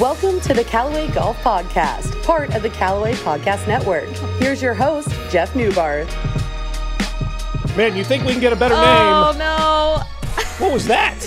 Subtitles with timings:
[0.00, 4.08] Welcome to the Callaway Golf Podcast, part of the Callaway Podcast Network.
[4.38, 6.08] Here's your host, Jeff Neubarth.
[7.76, 9.44] Man, you think we can get a better oh, name?
[9.44, 10.02] Oh
[10.38, 10.64] no!
[10.64, 11.18] What was that?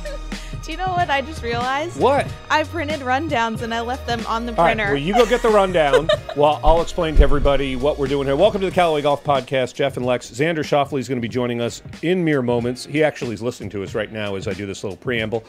[0.66, 2.00] Do you know what I just realized?
[2.00, 2.26] what?
[2.50, 4.94] I printed rundowns and I left them on the All right, printer.
[4.94, 8.34] well, you go get the rundown while I'll explain to everybody what we're doing here.
[8.34, 9.74] Welcome to the Callaway Golf Podcast.
[9.74, 10.28] Jeff and Lex.
[10.28, 12.84] Xander Schauffele is going to be joining us in mere moments.
[12.84, 15.44] He actually is listening to us right now as I do this little preamble.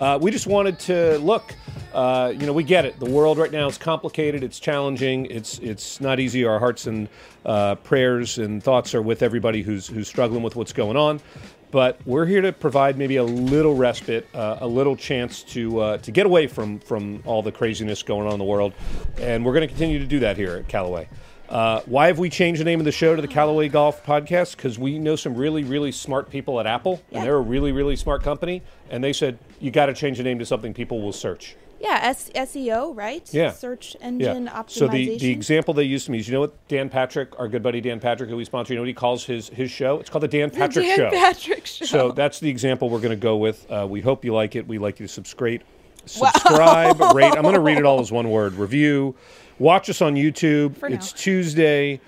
[0.00, 1.54] Uh, we just wanted to look.
[1.94, 3.00] Uh, you know, we get it.
[3.00, 4.42] The world right now is complicated.
[4.42, 5.24] It's challenging.
[5.30, 6.44] It's it's not easy.
[6.44, 7.08] Our hearts and
[7.46, 11.22] uh, prayers and thoughts are with everybody who's who's struggling with what's going on.
[11.70, 15.98] But we're here to provide maybe a little respite, uh, a little chance to uh,
[15.98, 18.72] to get away from from all the craziness going on in the world,
[19.18, 21.08] and we're going to continue to do that here at Callaway.
[21.48, 24.54] Uh, why have we changed the name of the show to the Callaway Golf Podcast?
[24.56, 27.18] Because we know some really, really smart people at Apple, Yeah.
[27.18, 30.24] and they're a really, really smart company, and they said you got to change the
[30.24, 31.56] name to something people will search.
[31.80, 33.28] Yeah, S- SEO, right?
[33.32, 33.52] Yeah.
[33.52, 34.62] Search engine Yeah.
[34.62, 34.70] optimization.
[34.70, 37.48] So the, the example they used to me is you know what Dan Patrick, our
[37.48, 39.98] good buddy Dan Patrick, who we sponsor, you know what he calls his his show?
[40.00, 41.10] It's called the Dan Patrick Dan Show.
[41.10, 41.84] Patrick Show.
[41.84, 43.70] So that's the example we're going to go with.
[43.70, 44.66] Uh, we hope you like it.
[44.66, 45.62] We like you to subscribe,
[46.06, 47.32] subscribe, rate.
[47.34, 48.54] I'm going to read it all as one word.
[48.58, 49.14] Review.
[49.58, 50.76] Watch us on YouTube.
[50.76, 51.18] For it's now.
[51.18, 52.00] Tuesday.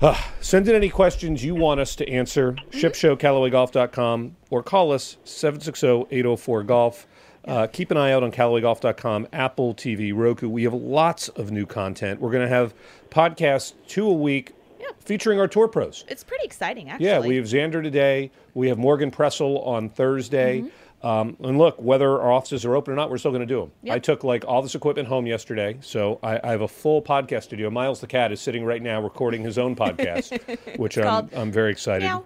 [0.00, 2.52] Ah, send in any questions you want us to answer.
[2.52, 2.78] Mm-hmm.
[2.78, 7.06] Shipshow, or call us 760-804-GOLF.
[7.44, 10.48] Uh, keep an eye out on CallawayGolf.com, Apple TV, Roku.
[10.48, 12.20] We have lots of new content.
[12.20, 12.74] We're going to have
[13.10, 14.88] podcasts two a week Yeah.
[15.00, 16.04] featuring our tour pros.
[16.08, 17.06] it's pretty exciting, actually.
[17.06, 18.30] Yeah, we have Xander today.
[18.54, 20.60] We have Morgan Pressel on Thursday.
[20.60, 20.68] Mm-hmm.
[21.00, 23.60] Um, and look, whether our offices are open or not, we're still going to do
[23.60, 23.70] them.
[23.84, 23.94] Yep.
[23.94, 27.44] I took like all this equipment home yesterday, so I, I have a full podcast
[27.44, 27.70] studio.
[27.70, 31.70] Miles the cat is sitting right now recording his own podcast, which I'm, I'm very
[31.70, 32.04] excited.
[32.04, 32.24] Meow.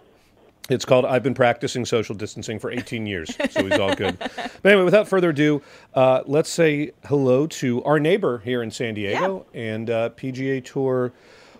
[0.70, 4.16] It's called I've been practicing social distancing for 18 years, so he's all good.
[4.18, 5.60] but anyway, without further ado,
[5.94, 11.12] uh, let's say hello to our neighbor here in San Diego and uh, PGA Tour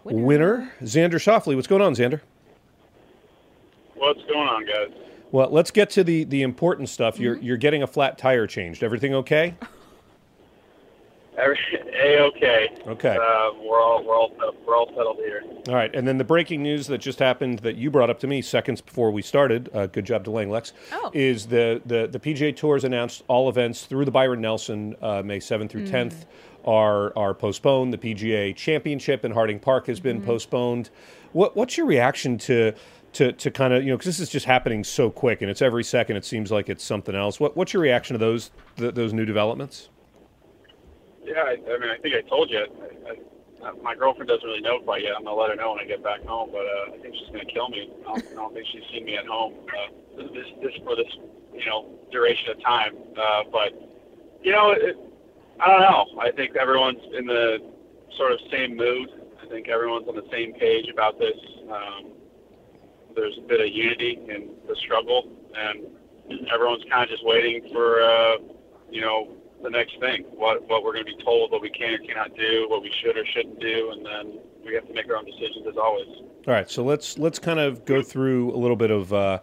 [0.05, 0.73] winner.
[0.83, 1.57] Xander Schauffele.
[1.57, 2.21] What's going on, Xander?
[3.95, 4.91] What's going on, guys?
[5.33, 7.19] Well, let's get to the the important stuff.
[7.19, 7.45] You're Mm-hmm.
[7.45, 8.83] you're getting a flat tire changed.
[8.83, 9.55] Everything okay?
[11.39, 11.59] Every,
[11.95, 12.69] a okay.
[12.87, 13.17] Okay.
[13.17, 14.31] Uh, we're all we're all
[14.67, 15.43] we're all settled here.
[15.69, 15.95] All right.
[15.95, 18.81] And then the breaking news that just happened that you brought up to me seconds
[18.81, 19.71] before we started.
[19.73, 20.73] Uh, good job delaying, Lex.
[20.93, 21.11] Oh.
[21.15, 25.39] Is the the the PGA Tours announced all events through the Byron Nelson uh, May
[25.39, 26.27] 7th through 10th
[26.65, 27.93] are are postponed.
[27.93, 30.91] The PGA Championship in Harding Park has been postponed.
[31.33, 32.75] What what's your reaction to?
[33.17, 35.61] To, to kind of you know because this is just happening so quick and it's
[35.61, 37.39] every second it seems like it's something else.
[37.39, 39.91] What what's your reaction to those th- those new developments?
[41.25, 42.59] Yeah, I, I mean, I think I told you.
[42.59, 45.13] I, I, my girlfriend doesn't really know quite yet.
[45.17, 47.29] I'm gonna let her know when I get back home, but uh, I think she's
[47.29, 47.91] gonna kill me.
[48.01, 51.07] I don't, I don't think she's seen me at home uh, this this for this
[51.55, 52.97] you know duration of time.
[53.17, 53.71] Uh, but
[54.43, 54.97] you know, it,
[55.61, 56.21] I don't know.
[56.21, 57.59] I think everyone's in the
[58.17, 59.09] sort of same mood.
[59.41, 61.39] I think everyone's on the same page about this.
[61.71, 62.13] Um,
[63.15, 65.87] there's a bit of unity in the struggle, and
[66.53, 68.37] everyone's kind of just waiting for uh,
[68.91, 70.25] you know the next thing.
[70.31, 72.93] What what we're going to be told, what we can or cannot do, what we
[73.03, 76.09] should or shouldn't do, and then we have to make our own decisions as always.
[76.47, 79.41] All right, so let's let's kind of go through a little bit of uh,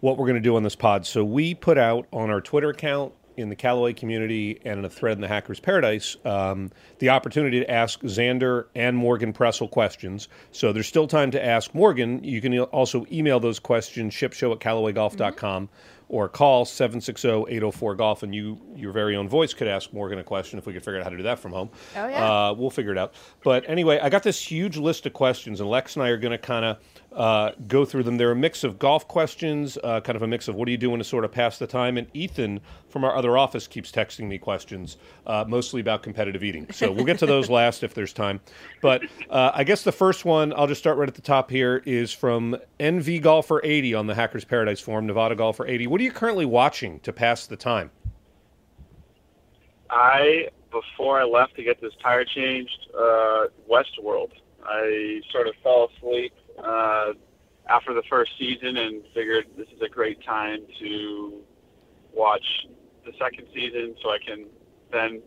[0.00, 1.06] what we're going to do on this pod.
[1.06, 4.90] So we put out on our Twitter account, in the Callaway community, and in a
[4.90, 10.28] thread in the Hackers Paradise, um, the opportunity to ask Xander and Morgan Pressel questions.
[10.52, 12.22] So there's still time to ask Morgan.
[12.24, 15.68] You can also email those questions shipshow at CallawayGolf.com
[16.08, 20.66] or call 760-804-GOLF, and you, your very own voice could ask Morgan a question if
[20.66, 21.68] we could figure out how to do that from home.
[21.96, 22.48] Oh, yeah.
[22.48, 23.14] Uh, we'll figure it out.
[23.42, 26.30] But anyway, I got this huge list of questions, and Lex and I are going
[26.32, 26.78] to kind of
[27.16, 28.18] uh, go through them.
[28.18, 30.76] They're a mix of golf questions, uh, kind of a mix of what are you
[30.76, 31.96] doing to sort of pass the time.
[31.96, 36.70] And Ethan from our other office keeps texting me questions, uh, mostly about competitive eating.
[36.72, 38.40] So we'll get to those last if there's time.
[38.82, 41.82] But uh, I guess the first one, I'll just start right at the top here,
[41.86, 45.86] is from NV Golfer 80 on the Hackers Paradise Forum, Nevada Golfer 80.
[45.86, 47.90] What are you currently watching to pass the time?
[49.88, 54.32] I before I left to get this tire changed, uh, Westworld.
[54.62, 57.12] I sort of fell asleep uh,
[57.68, 61.40] after the first season and figured this is a great time to
[62.12, 62.44] watch
[63.04, 64.46] the second season, so I can
[64.92, 65.22] then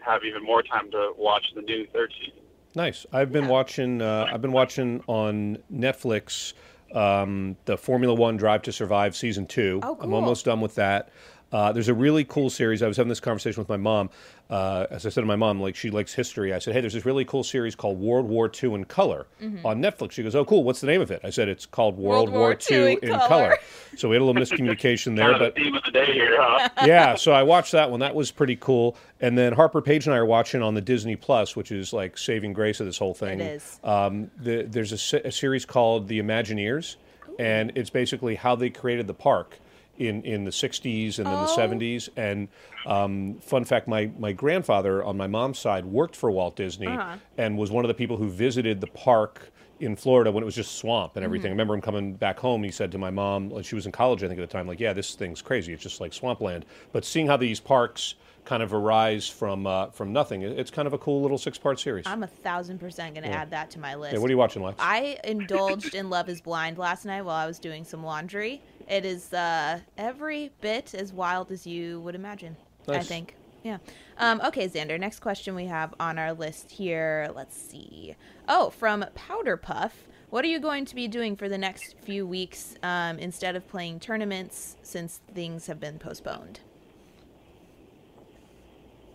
[0.00, 2.40] have even more time to watch the new third season.
[2.74, 3.06] Nice.
[3.12, 4.02] I've been watching.
[4.02, 6.54] Uh, I've been watching on Netflix
[6.94, 9.80] um, the Formula One Drive to Survive season two.
[9.82, 10.04] Oh, cool.
[10.04, 11.10] I'm almost done with that.
[11.54, 12.82] Uh, there's a really cool series.
[12.82, 14.10] I was having this conversation with my mom.
[14.50, 16.52] Uh, as I said to my mom, like she likes history.
[16.52, 19.28] I said, "Hey, there's this really cool series called World War II in Color
[19.64, 20.64] on Netflix." She goes, "Oh, cool.
[20.64, 23.56] What's the name of it?" I said, "It's called World, World War II in Color.
[23.96, 26.68] So we had a little miscommunication there, but the theme of the day here, huh?
[26.84, 28.00] yeah, so I watched that one.
[28.00, 28.96] That was pretty cool.
[29.20, 32.18] And then Harper Page and I are watching on the Disney Plus, which is like
[32.18, 33.38] saving grace of this whole thing.
[33.38, 33.78] It is.
[33.84, 36.96] Um, the, there's a, a series called The Imagineers,
[37.38, 39.60] and it's basically how they created the park
[39.98, 41.46] in, in the 60s and then Oh.
[41.46, 42.08] the 70s.
[42.16, 42.48] And
[42.86, 47.16] um, fun fact, my, my grandfather on my mom's side worked for Walt Disney Uh-huh.
[47.38, 49.50] and was one of the people who visited the park
[49.80, 51.48] in Florida when it was just swamp and everything.
[51.48, 52.62] I remember him coming back home.
[52.62, 54.66] He said to my mom, like, she was in college, I think, at the time,
[54.68, 55.72] like, yeah, this thing's crazy.
[55.72, 56.64] It's just like swampland.
[56.92, 58.14] But seeing how these parks
[58.44, 61.80] kind of arise from uh, from nothing, it's kind of a cool little six part
[61.80, 62.06] series.
[62.06, 64.12] I'm a thousand percent gonna add that to my list.
[64.12, 64.76] yeah, what are you watching, Lex?
[64.78, 68.60] I indulged in Love Is Blind last night while I was doing some laundry.
[68.88, 72.56] It is uh, every bit as wild as you would imagine.
[72.88, 73.34] I think.
[73.62, 73.78] Yeah.
[74.18, 75.00] Um, okay, Xander.
[75.00, 77.30] Next question we have on our list here.
[77.34, 78.14] Let's see.
[78.46, 80.06] Oh, from Powder Puff.
[80.28, 83.66] What are you going to be doing for the next few weeks um, instead of
[83.68, 86.60] playing tournaments since things have been postponed?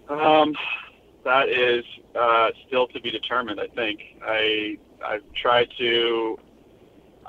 [0.08, 0.56] Um,
[1.24, 1.84] that is
[2.16, 3.60] uh, still to be determined.
[3.60, 6.40] I think I I've tried to.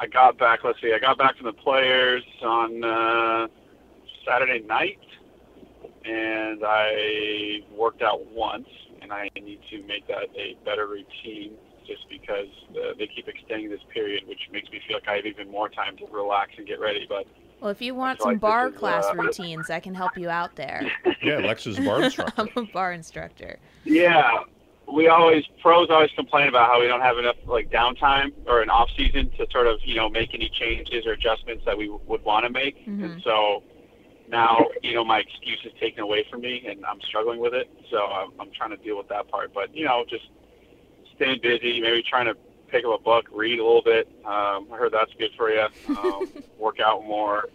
[0.00, 0.64] I got back.
[0.64, 0.93] Let's see.
[0.94, 3.47] I got back from the players on uh,
[4.26, 4.99] Saturday night,
[6.05, 8.67] and I worked out once.
[9.02, 11.52] And I need to make that a better routine,
[11.87, 15.26] just because uh, they keep extending this period, which makes me feel like I have
[15.26, 17.06] even more time to relax and get ready.
[17.08, 17.26] But
[17.61, 20.17] Well, if you want some I think bar it's, class uh, routines, I can help
[20.19, 20.82] you out there.
[21.23, 22.49] yeah, Lex is a bar instructor.
[22.56, 23.58] I'm a bar instructor.
[23.85, 24.41] Yeah,
[24.92, 28.70] we always pros always complain about how we don't have enough like downtime or an
[28.70, 32.25] off season to sort of you know make any changes or adjustments that we would
[32.25, 33.62] want to make, and so
[34.28, 37.70] now you know my excuse is taken away from me, and I'm struggling with it.
[37.90, 40.25] So I'm, I'm trying to deal with that part, but you know just
[41.16, 42.34] staying busy, maybe trying to
[42.69, 44.08] pick up a book, read a little bit.
[44.25, 45.66] Um, I heard that's good for you.
[45.88, 46.28] Um,
[46.58, 47.48] work out more.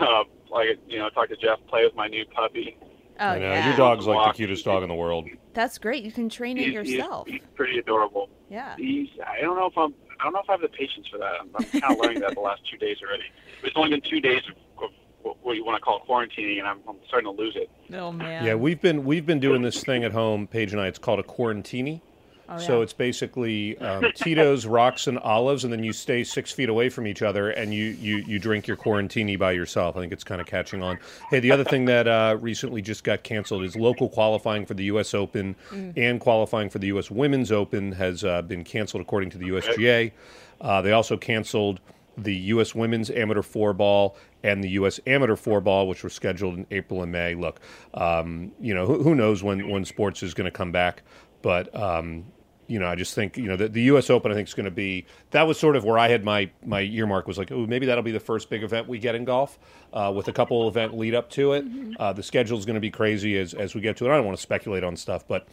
[0.00, 2.78] Uh, like you know, talk to Jeff, play with my new puppy.
[3.18, 5.28] Oh I know, yeah, your dog's like the cutest dog in the world.
[5.54, 6.04] that's great.
[6.04, 7.28] You can train it He's- he's- yourself.
[7.28, 8.28] he's pretty adorable.
[8.50, 8.74] Yeah.
[8.76, 9.94] He's, I don't know if I'm.
[10.20, 11.32] I don't know if I have the patience for that.
[11.40, 13.24] I'm, I'm kind of learning that the last two days already.
[13.62, 14.90] It's only been two days of, of
[15.22, 17.68] what- what you want to call quarantining, and I'm, I'm starting to lose it.
[17.94, 18.44] Oh man.
[18.44, 20.86] Yeah, we've been we've been doing this thing at home, Paige and I.
[20.86, 22.00] It's called a quarantini.
[22.48, 26.68] Oh, So it's basically um, Tito's, rocks, and olives, and then you stay six feet
[26.68, 29.96] away from each other, and you you you drink your quarantini by yourself.
[29.96, 30.98] I think it's kind of catching on.
[31.30, 34.84] Hey, the other thing that uh, recently just got canceled is local qualifying for the
[34.84, 35.14] U.S.
[35.14, 35.56] Open
[35.96, 37.10] and qualifying for the U.S.
[37.10, 40.12] Women's Open has uh, been canceled according to the USGA.
[40.60, 41.80] Uh, they also canceled
[42.16, 42.74] the U.S.
[42.74, 45.00] Women's Amateur Four Ball and the U.S.
[45.06, 47.34] Amateur Four Ball, which were scheduled in April and May.
[47.34, 47.60] Look,
[47.94, 51.02] um, you know, who, who knows when, when sports is going to come back,
[51.42, 52.24] but um,
[52.68, 54.10] you know, I just think you know the, the U.S.
[54.10, 54.32] Open.
[54.32, 56.82] I think is going to be that was sort of where I had my my
[56.82, 59.58] earmark was like, oh, maybe that'll be the first big event we get in golf,
[59.92, 61.64] uh, with a couple event lead up to it.
[61.98, 64.10] Uh, the schedule is going to be crazy as as we get to it.
[64.10, 65.46] I don't want to speculate on stuff, but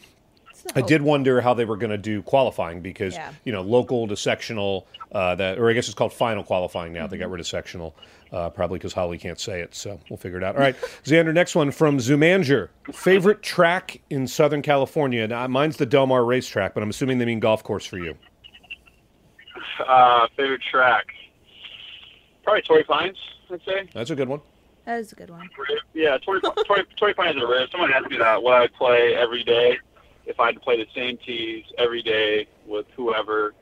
[0.76, 3.32] I did wonder how they were going to do qualifying because Yeah.
[3.44, 7.06] you know local to sectional uh, that or I guess it's called final qualifying now.
[7.08, 7.24] They Mm-hmm.
[7.24, 7.96] got rid of sectional
[8.32, 10.56] uh, probably because Holly can't say it, so we'll figure it out.
[10.56, 11.34] All right, Xander.
[11.34, 12.70] Next one from Zumanger.
[12.92, 15.28] Favorite track in Southern California?
[15.28, 18.16] Now, mine's the Del Mar racetrack, but I'm assuming they mean golf course for you.
[19.88, 21.06] Uh, favorite track?
[22.44, 23.18] Probably Torrey Pines.
[23.52, 23.90] I'd say.
[23.94, 24.42] That's a good one.
[24.86, 25.48] That is a good one.
[25.94, 27.70] Yeah, Torrey, Torrey, Torrey Pines is a rib.
[27.72, 29.78] Someone asked me that what I'd play every day
[30.26, 33.54] if I had to play the same tees every day with whoever.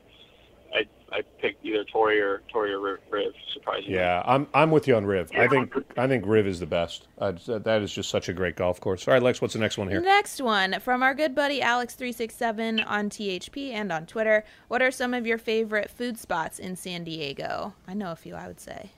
[0.74, 3.00] I I picked either Torrey or Torrey or Riv.
[3.10, 3.96] Riv surprisingly.
[3.96, 5.30] Yeah, I'm I'm with you on Riv.
[5.36, 7.08] I think I think Riv is the best.
[7.18, 9.06] Uh, that is just such a great golf course.
[9.08, 10.00] All right, Lex, what's the next one here?
[10.00, 14.46] Next one from our good buddy Alex367 on THP and on Twitter.
[14.70, 17.74] What are some of your favorite food spots in San Diego?
[17.88, 18.91] I know a few, I would say.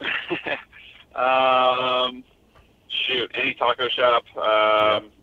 [1.16, 2.22] Um,
[3.06, 4.24] shoot, any taco shop.
[4.36, 5.15] Um, I'm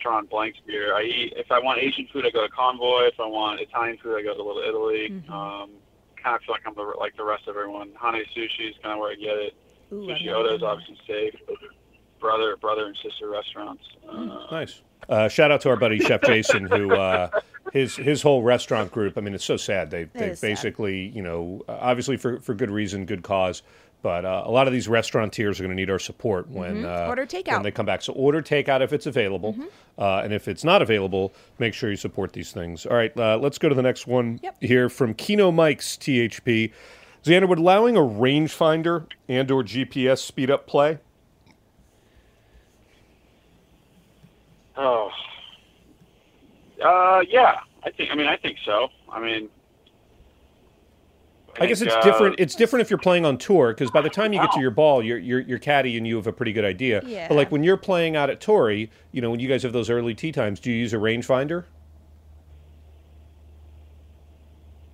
[0.00, 0.94] drawing blanks here.
[0.94, 3.02] I eat if I want Asian food, I go to Convoy.
[3.04, 5.08] If I want Italian food, I go to Little Italy.
[5.10, 5.32] Mm-hmm.
[5.32, 5.70] Um,
[6.22, 7.92] kind of feel like I'm the, like the rest of everyone.
[8.00, 9.54] Hane Sushi is kind of where I get it.
[9.92, 11.34] Ooh, Sushi never Ota is obviously safe.
[12.20, 13.84] Brother, brother and sister restaurants.
[14.06, 14.30] Hmm.
[14.30, 14.82] Uh, Nice.
[15.08, 17.30] Uh, shout out to our buddy Chef Jason, who uh,
[17.72, 19.16] his his whole restaurant group.
[19.16, 19.90] I mean, it's so sad.
[19.90, 20.46] They they is sad.
[20.46, 23.62] basically, you know, uh, obviously for for good reason, good cause.
[24.02, 27.04] But uh, a lot of these restaurateurs are going to need our support when mm-hmm.
[27.04, 28.00] uh, order takeout when they come back.
[28.00, 29.66] So order takeout if it's available, mm-hmm.
[29.98, 32.86] uh, and if it's not available, make sure you support these things.
[32.86, 34.56] All right, uh, let's go to the next one yep.
[34.60, 36.72] here from Kino Mike's THP.
[37.22, 40.98] Xander, would allowing a rangefinder and/or GPS speed up play?
[44.76, 45.10] Oh,
[46.82, 48.10] uh, yeah, I think.
[48.10, 48.88] I mean, I think so.
[49.12, 49.50] I mean,
[51.60, 52.36] I guess it's uh, different.
[52.38, 54.70] It's different if you're playing on tour because by the time you get to your
[54.70, 57.02] ball, you're you're, you're caddy and you have a pretty good idea.
[57.04, 57.28] Yeah.
[57.28, 59.90] But like when you're playing out at Torrey, you know, when you guys have those
[59.90, 61.64] early tee times, do you use a rangefinder?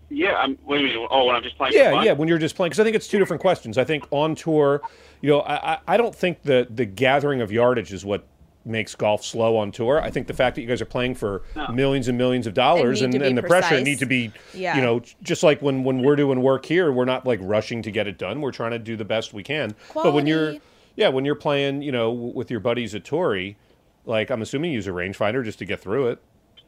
[0.09, 0.35] Yeah.
[0.35, 0.57] I'm.
[0.65, 1.09] What do you mean?
[1.11, 1.75] Oh, when I'm just playing.
[1.75, 2.13] Yeah, yeah.
[2.13, 3.77] When you're just playing, because I think it's two different questions.
[3.79, 4.83] I think on tour,
[5.21, 8.27] you know, I, I- I don't think the the gathering of yardage is what
[8.67, 10.01] makes golf slow on tour.
[10.03, 11.43] I think the fact that you guys are playing for
[11.73, 14.77] millions and millions of dollars and, and the pressure need to be, Yeah.
[14.77, 17.91] you know, just like when when we're doing work here, we're not like rushing to
[17.91, 18.41] get it done.
[18.41, 19.75] We're trying to do the best we can.
[19.95, 20.57] But when you're,
[20.97, 23.57] yeah, when you're playing, you know, with your buddies at Torrey,
[24.05, 26.23] like I'm assuming you use a rangefinder just to get through it.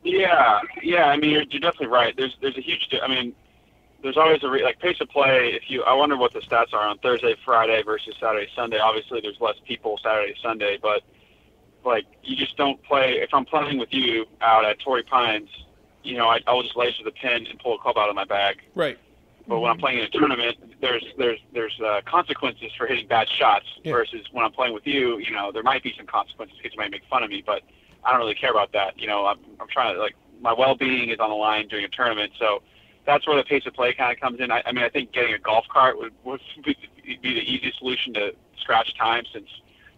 [0.05, 1.07] Yeah, yeah.
[1.07, 2.15] I mean, you're, you're definitely right.
[2.17, 2.89] There's there's a huge.
[3.03, 3.35] I mean,
[4.03, 5.51] there's always a re- like pace of play.
[5.55, 8.79] If you, I wonder what the stats are on Thursday, Friday versus Saturday, Sunday.
[8.79, 11.03] Obviously, there's less people Saturday, Sunday, but
[11.89, 13.15] like you just don't play.
[13.21, 15.49] If I'm playing with you out at Torrey Pines,
[16.05, 18.25] you know, I, I'll just laser the pin and pull a club out of my
[18.25, 18.59] bag.
[18.75, 18.99] Right.
[19.49, 23.29] But when I'm playing in a tournament, there's there's there's uh, consequences for hitting bad
[23.31, 23.65] shots.
[23.83, 23.93] Yeah.
[23.93, 26.79] Versus when I'm playing with you, you know, there might be some consequences because you
[26.79, 27.63] might make fun of me, but
[28.05, 28.99] I don't really care about that.
[29.01, 31.89] You know, I'm I'm trying to like my well-being is on the line during a
[31.89, 32.63] tournament, so
[33.07, 34.51] that's where the pace of play kind of comes in.
[34.51, 37.79] I, I mean, I think getting a golf cart would would be, be the easiest
[37.79, 39.49] solution to scratch time since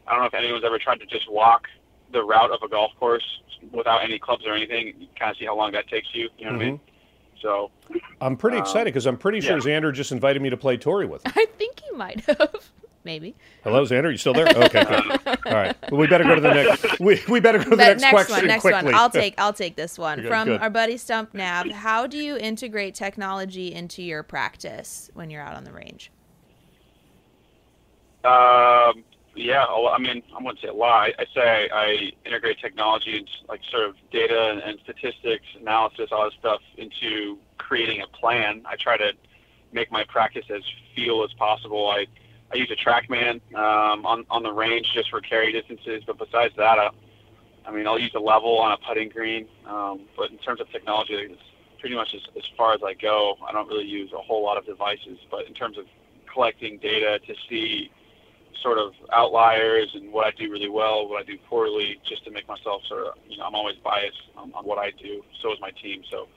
[0.06, 1.66] I don't know if anyone's ever tried to just walk
[2.12, 3.24] the route of a golf course
[3.72, 4.94] without any clubs or anything.
[4.98, 6.28] You kind of see how long that takes you.
[6.38, 6.80] You know what I mean?
[7.42, 7.70] So
[8.20, 9.80] I'm pretty Um, excited because I'm pretty sure yeah.
[9.80, 11.32] Xander just invited me to play Torrey with him.
[11.36, 12.50] I think he might have.
[13.02, 13.34] Maybe.
[13.64, 14.10] Hello, Xander.
[14.10, 14.46] You still there?
[14.46, 15.38] Okay, good.
[15.46, 15.74] All right.
[15.90, 17.00] Well, we better go to the next.
[17.00, 18.84] We, we better go to the But next, next question one, next quickly.
[18.84, 18.94] one.
[18.94, 20.60] I'll take I'll take this one from good.
[20.60, 21.70] our buddy Stump Nab.
[21.70, 26.10] How do you integrate technology into your practice when you're out on the range?
[28.22, 29.02] Um,
[29.40, 31.10] yeah, I mean, I wouldn't say a lot.
[31.18, 36.24] I, say I integrate technology and like sort of data and, and statistics, analysis, all
[36.24, 38.62] this stuff into creating a plan.
[38.66, 39.12] I try to
[39.72, 40.62] make my practice as
[40.94, 41.88] feel as possible.
[41.88, 42.06] I,
[42.52, 46.54] I use a TrackMan um, on on the range just for carry distances, but besides
[46.56, 46.90] that, I,
[47.66, 49.46] I mean, I'll use a level on a putting green.
[49.66, 51.40] Um, but in terms of technology, it's
[51.78, 53.36] pretty much as, as far as I go.
[53.48, 55.86] I don't really use a whole lot of devices, but in terms of
[56.32, 57.90] collecting data to see
[58.62, 62.30] sort of outliers and what I do really well, what I do poorly, just to
[62.30, 65.22] make myself sort of, you know, I'm always biased on, on what I do.
[65.42, 66.02] So is my team.
[66.10, 66.28] So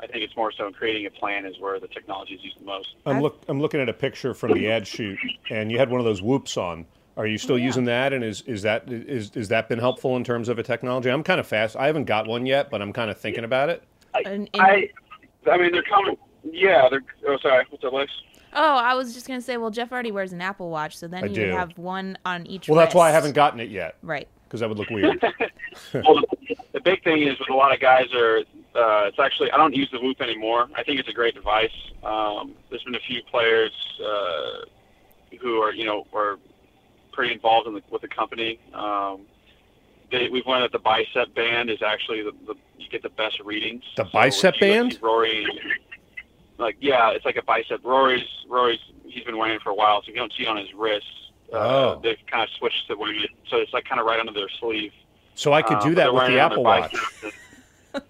[0.00, 2.60] I think it's more so in creating a plan is where the technology is used
[2.60, 2.94] the most.
[3.06, 3.42] I'm look.
[3.48, 5.18] I'm looking at a picture from the ad shoot,
[5.50, 6.86] and you had one of those whoops on.
[7.16, 8.12] Are you still using that?
[8.12, 11.10] And is is that is is that been helpful in terms of a technology?
[11.10, 11.76] I'm kind of fast.
[11.76, 13.84] I haven't got one yet, but I'm kind of thinking about it.
[14.24, 14.90] In- in- I,
[15.50, 16.16] I mean, they're coming.
[16.42, 17.04] Yeah, they're.
[17.26, 17.64] Oh, sorry.
[17.70, 18.10] What's that, Lex?
[18.54, 19.56] Oh, I was just gonna say.
[19.56, 21.40] Well, Jeff already wears an Apple Watch, so then I you do.
[21.46, 22.68] would have one on each.
[22.68, 23.14] Well, that's why I wrist.
[23.16, 24.28] haven't gotten it yet Right.
[24.44, 25.20] because that would look weird.
[25.94, 28.38] well, the, the big thing is with a lot of guys are.
[28.76, 30.66] Uh, it's actually I don't use the Whoop anymore.
[30.74, 31.70] I think it's a great device.
[32.02, 33.70] Um, there's been a few players
[34.04, 34.64] uh,
[35.40, 36.38] who are you know are
[37.12, 38.58] pretty involved in the, with the company.
[38.72, 39.20] Um,
[40.10, 43.38] they, we've learned that the bicep band is actually the, the you get the best
[43.44, 43.84] readings.
[43.96, 44.92] The So bicep you band?
[44.94, 45.46] see Rory,
[46.58, 47.84] like yeah, it's like a bicep.
[47.84, 50.56] Rory's Rory's he's been wearing it for a while, so you don't see it on
[50.56, 51.08] his wrists.
[51.52, 52.00] Uh, Oh.
[52.02, 54.48] They've kind of switched to wearing it, so it's like kind of right under their
[54.60, 54.92] sleeve.
[55.34, 56.94] So I could Uh, do but that with the Apple Watch.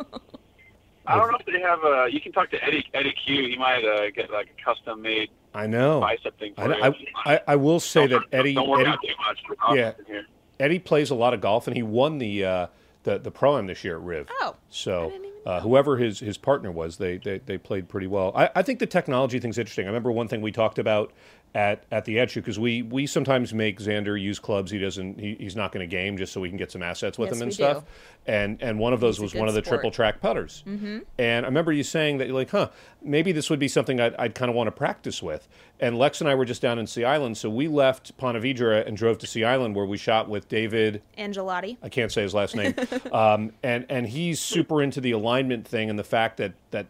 [1.06, 2.08] I don't know if they have a.
[2.10, 3.46] You can talk to Eddie Eddy Cue.
[3.48, 6.00] He might uh, get like a custom made I know.
[6.00, 7.06] bicep thing for I, you.
[7.26, 9.38] I, I, I will say that Don't- Eddie Don't work Eddie out too much.
[9.68, 9.92] We're Yeah.
[10.06, 10.26] Here.
[10.58, 12.66] Eddie plays a lot of golf, and he won the uh,
[13.02, 14.28] the the pro am this year at Riv.
[14.40, 14.56] Oh.
[14.70, 18.32] So didn't even uh, whoever his his partner was, they they, they played pretty well.
[18.34, 19.86] I, I think the technology thing's interesting.
[19.86, 21.12] I remember one thing we talked about
[21.54, 25.36] at at the Edge because we we sometimes make Xander use clubs he doesn't he,
[25.38, 27.42] he's not going to game just so we can get some assets with Yes, him
[27.44, 27.78] and stuff.
[27.84, 27.86] do.
[28.26, 29.76] And and one of those He's was one of the sport.
[29.76, 30.64] triple track putters.
[30.66, 31.00] Mm-hmm.
[31.18, 32.70] And I remember you saying that you're like, huh,
[33.02, 35.46] maybe this would be something I'd, I'd kind of want to practice with.
[35.78, 38.86] And Lex and I were just down in Sea Island, so we left Ponte Vedra
[38.86, 41.02] and drove to Sea Island where we shot with David.
[41.18, 41.76] Angelotti.
[41.82, 42.74] I can't say his last name.
[43.12, 46.86] um, and and he's super into the alignment thing and the fact that that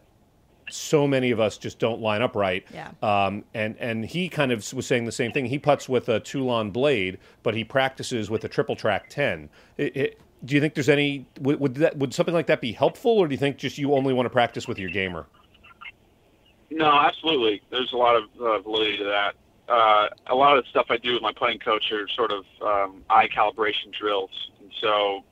[0.70, 2.64] so many of us just don't line up right.
[2.72, 2.90] Yeah.
[3.02, 5.46] Um, and and he kind of was saying the same thing.
[5.46, 9.48] He puts with a Toulon blade, but he practices with a triple track ten.
[9.76, 12.72] It, it, do you think there's any would, would that would something like that be
[12.72, 15.26] helpful, or do you think just you only want to practice with your gamer?
[16.70, 17.62] No, absolutely.
[17.70, 19.34] There's a lot of uh, validity to that.
[19.68, 22.44] Uh, a lot of the stuff I do with my putting coach are sort of
[22.60, 25.24] um, eye calibration drills, and so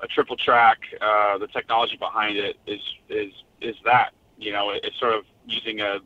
[0.00, 4.12] a triple track, uh, the technology behind it is is is that.
[4.44, 5.98] You know, it, it's sort of using a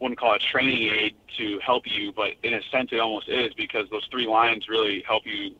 [0.00, 3.52] wouldn't call it training aid to help you, but in a sense it almost is
[3.54, 5.54] because those three lines really help you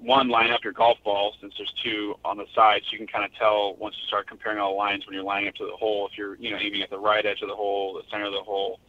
[0.00, 3.06] one line up your golf ball since there's two on the side, so you can
[3.06, 5.64] kind of tell once you start comparing all the lines when you're lining up to
[5.64, 8.02] the hole if you're you know aiming at the right edge of the hole, the
[8.10, 8.80] center of the hole.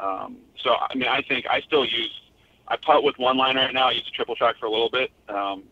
[0.00, 2.10] Um, so I mean, I think I still use
[2.68, 3.88] I putt with one line right now.
[3.88, 5.10] I used a triple track for a little bit.
[5.28, 5.64] Um,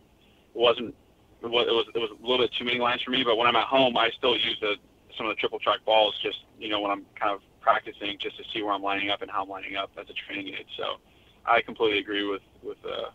[0.53, 0.95] it wasn't
[1.41, 3.37] it was, it was it was a little bit too many lines for me, but
[3.37, 4.75] when I'm at home, I still use the
[5.17, 8.37] some of the triple track balls just you know when I'm kind of practicing just
[8.37, 10.65] to see where I'm lining up and how I'm lining up as a training aid.
[10.77, 10.97] So
[11.45, 13.09] I completely agree with with uh,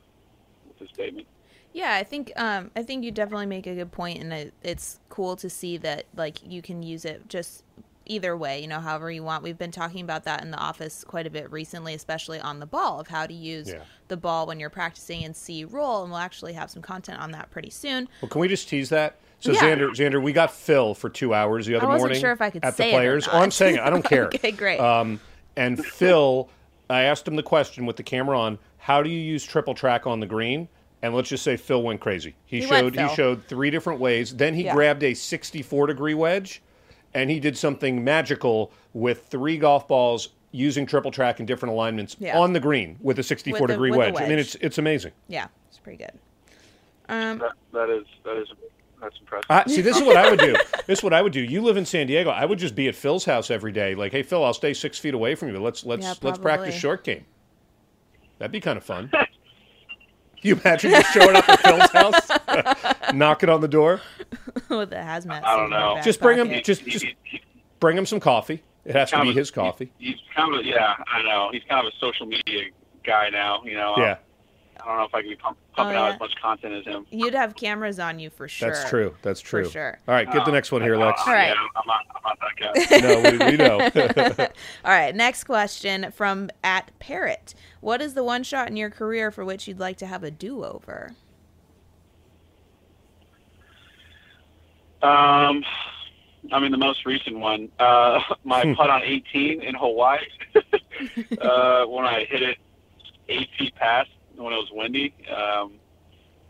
[0.66, 1.26] with the statement.
[1.72, 4.98] Yeah, I think um, I think you definitely make a good point, and it, it's
[5.08, 7.64] cool to see that like you can use it just
[8.06, 9.44] either way, you know, however you want.
[9.44, 12.66] We've been talking about that in the office quite a bit recently, especially on the
[12.66, 13.84] ball of how to use Yeah.
[14.08, 17.30] the ball when you're practicing and see roll, and we'll actually have some content on
[17.32, 18.08] that pretty soon.
[18.20, 19.16] Well, can we just tease that?
[19.40, 19.60] So Yeah.
[19.60, 22.50] Xander, Xander, we got Phil for two hours the other wasn't morning sure if I
[22.50, 23.26] could at say the it or players.
[23.26, 23.34] not.
[23.34, 23.80] Oh, I'm saying it.
[23.80, 24.26] I don't care.
[24.26, 24.78] Okay, great.
[24.78, 25.18] Um,
[25.56, 26.48] and Phil,
[26.90, 30.06] I asked him the question with the camera on: How do you use triple track
[30.06, 30.68] on the green?
[31.02, 32.34] And let's just say Phil went crazy.
[32.44, 33.08] He, He showed Phil.
[33.08, 34.36] he showed three different ways.
[34.36, 34.74] Then he Yeah.
[34.74, 36.60] grabbed a 64 degree wedge,
[37.14, 42.16] and he did something magical with three golf balls using triple track in different alignments
[42.18, 42.38] Yeah.
[42.38, 44.22] on the green with a 64 With the- degree with the wedge.
[44.22, 45.12] I mean, it's it's amazing.
[45.28, 46.12] Yeah, it's pretty good.
[47.08, 48.48] Um, That that is that is
[49.00, 49.46] that's impressive.
[49.50, 50.54] I, see, this is what I would do.
[50.86, 51.40] This is what I would do.
[51.40, 52.30] You live in San Diego.
[52.30, 53.94] I would just be at Phil's house every day.
[53.94, 55.60] Like, hey, Phil, I'll stay six feet away from you.
[55.60, 57.24] Let's let's Yeah, let's practice short game.
[58.38, 59.08] That'd be kind of fun.
[59.12, 59.28] Can
[60.42, 61.90] you imagine just showing up at Phil's
[62.92, 64.00] house, knocking on the door,
[64.68, 65.44] with the hazmat.
[65.44, 66.00] I don't know.
[66.02, 67.42] Just bring him- just- just- he- he-
[67.78, 68.62] bring him some coffee.
[68.84, 69.92] It has to be of a- his coffee.
[69.98, 71.50] He's, he's kind of a, yeah, I know.
[71.52, 72.70] He's kind of a social media
[73.04, 73.62] guy now.
[73.64, 73.94] You know.
[73.98, 74.16] Yeah,
[74.82, 76.84] I don't know if I can be pump, pumping Oh, out as much content as
[76.84, 77.06] him.
[77.10, 78.70] You'd have cameras on you for sure.
[78.70, 79.14] that's true.
[79.22, 79.64] That's true.
[79.64, 79.72] For true.
[79.72, 79.98] sure.
[80.08, 81.20] All right, get the next one here, Lex.
[81.26, 81.48] All right.
[81.48, 83.00] Yeah, I'm not, I'm not that guy.
[83.00, 83.56] No, we, we
[84.38, 84.46] know.
[84.84, 87.54] All right, next question from at Parrot.
[87.80, 90.30] What is the one shot in your career for which you'd like to have a
[90.30, 91.12] do over?
[95.02, 95.64] Um,
[96.52, 98.74] I mean, the most recent one, uh, my Hmm.
[98.74, 100.18] putt on 18 in Hawaii,
[101.40, 102.58] uh, when I hit it
[103.28, 104.10] eight feet past
[104.44, 105.14] when it was windy.
[105.30, 105.74] Um,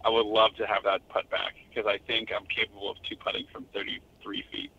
[0.04, 3.16] I would love to have that putt back because I think I'm capable of two
[3.16, 4.70] putting from 33 feet,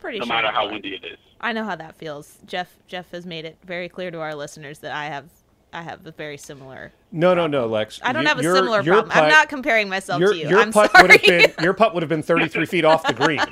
[0.00, 0.34] Pretty no sure.
[0.34, 0.72] matter how would.
[0.72, 1.18] windy it is.
[1.40, 2.38] I know how that feels.
[2.46, 5.26] Jeff Jeff has made it very clear to our listeners that I have
[5.72, 6.92] I have a very similar.
[7.12, 8.00] No, no, no, Lex.
[8.02, 9.12] I don't You- have a your- similar your problem.
[9.24, 10.48] I'm not comparing myself Your, to you.
[10.48, 11.02] your I'm putt sorry.
[11.02, 13.38] would have been your putt would have been 33 feet off the green.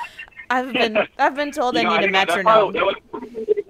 [0.50, 2.72] I've been I've been told You I know, need a think that metronome.
[2.72, 3.64] probably- That would,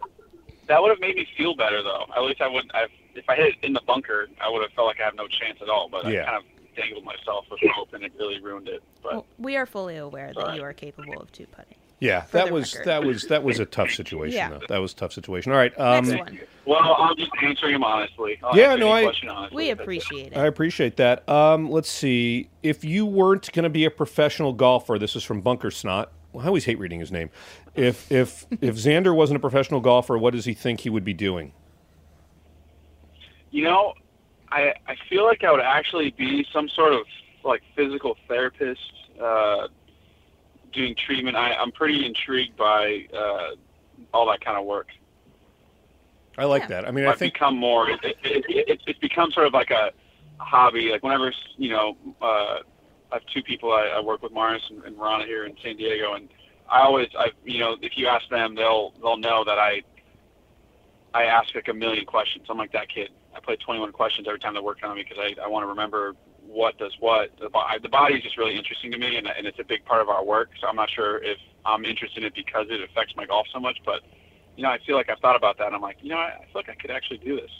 [0.66, 2.06] that would have made me feel better, though.
[2.16, 2.74] At least I wouldn't.
[2.74, 5.14] I've, if I hit it in the bunker, I would have felt like I have
[5.14, 5.88] no chance at all.
[5.90, 6.22] But Yeah.
[6.22, 8.82] I kind of dangled myself with rope, and it really ruined it.
[9.02, 10.56] But Well, we are fully aware that Sorry.
[10.56, 11.74] you are capable of two putting.
[12.02, 12.86] Yeah, that was record.
[12.88, 14.34] that was that was a tough situation.
[14.38, 14.48] Yeah.
[14.48, 14.60] though.
[14.68, 15.52] That was a tough situation.
[15.52, 15.78] All right.
[15.78, 16.40] Um, Next one.
[16.64, 18.38] well, I'm just answering him honestly.
[18.42, 19.54] I'll Yeah, no, I- honestly.
[19.54, 20.38] We appreciate it.
[20.38, 21.28] I appreciate that.
[21.28, 22.48] Um, let's see.
[22.62, 26.10] If you weren't going to be a professional golfer, this is from Bunker Snot.
[26.32, 27.28] Well, I always hate reading his name.
[27.74, 31.12] If if if Xander wasn't a professional golfer, what does he think he would be
[31.12, 31.52] doing?
[33.50, 33.94] You know,
[34.50, 37.02] I I feel like I would actually be some sort of
[37.44, 38.80] like physical therapist,
[39.20, 39.68] uh,
[40.72, 41.36] doing treatment.
[41.36, 43.50] I, I'm pretty intrigued by uh,
[44.12, 44.88] all that kind of work.
[46.38, 46.68] I like Yeah.
[46.68, 46.88] that.
[46.88, 47.90] I mean, I I've think become more.
[47.90, 49.90] It, it, it, it, it's become sort of like a
[50.38, 50.90] hobby.
[50.90, 52.24] Like whenever you know, uh,
[53.10, 55.76] I have two people I, I work with, Marius and, and Rana here in San
[55.76, 56.28] Diego, and
[56.70, 59.82] I always, I you know, if you ask them, they'll they'll know that I
[61.12, 62.46] I ask like a million questions.
[62.48, 63.10] I'm like that kid.
[63.34, 65.68] I play 21 questions every time they're working on me because I, I want to
[65.68, 66.14] remember
[66.46, 67.30] what does what.
[67.40, 69.84] The, bo- the body is just really interesting to me, and, and it's a big
[69.84, 70.50] part of our work.
[70.60, 73.60] So I'm not sure if I'm interested in it because it affects my golf so
[73.60, 74.00] much, but
[74.56, 75.66] you know, I feel like I've thought about that.
[75.68, 77.50] and I'm like, you know, I, I feel like I could actually do this.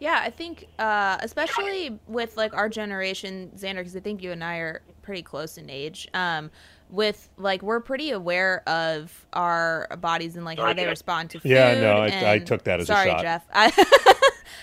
[0.00, 4.44] Yeah, I think uh, especially with like our generation, Xander, because I think you and
[4.44, 6.06] I are pretty close in age.
[6.14, 6.50] Um,
[6.90, 10.90] with like we're pretty aware of our bodies and like how they Jeff.
[10.90, 11.50] respond to food.
[11.50, 13.22] Yeah, no, I- I took that as a sorry, shot.
[13.22, 13.46] Jeff.
[13.52, 14.14] I,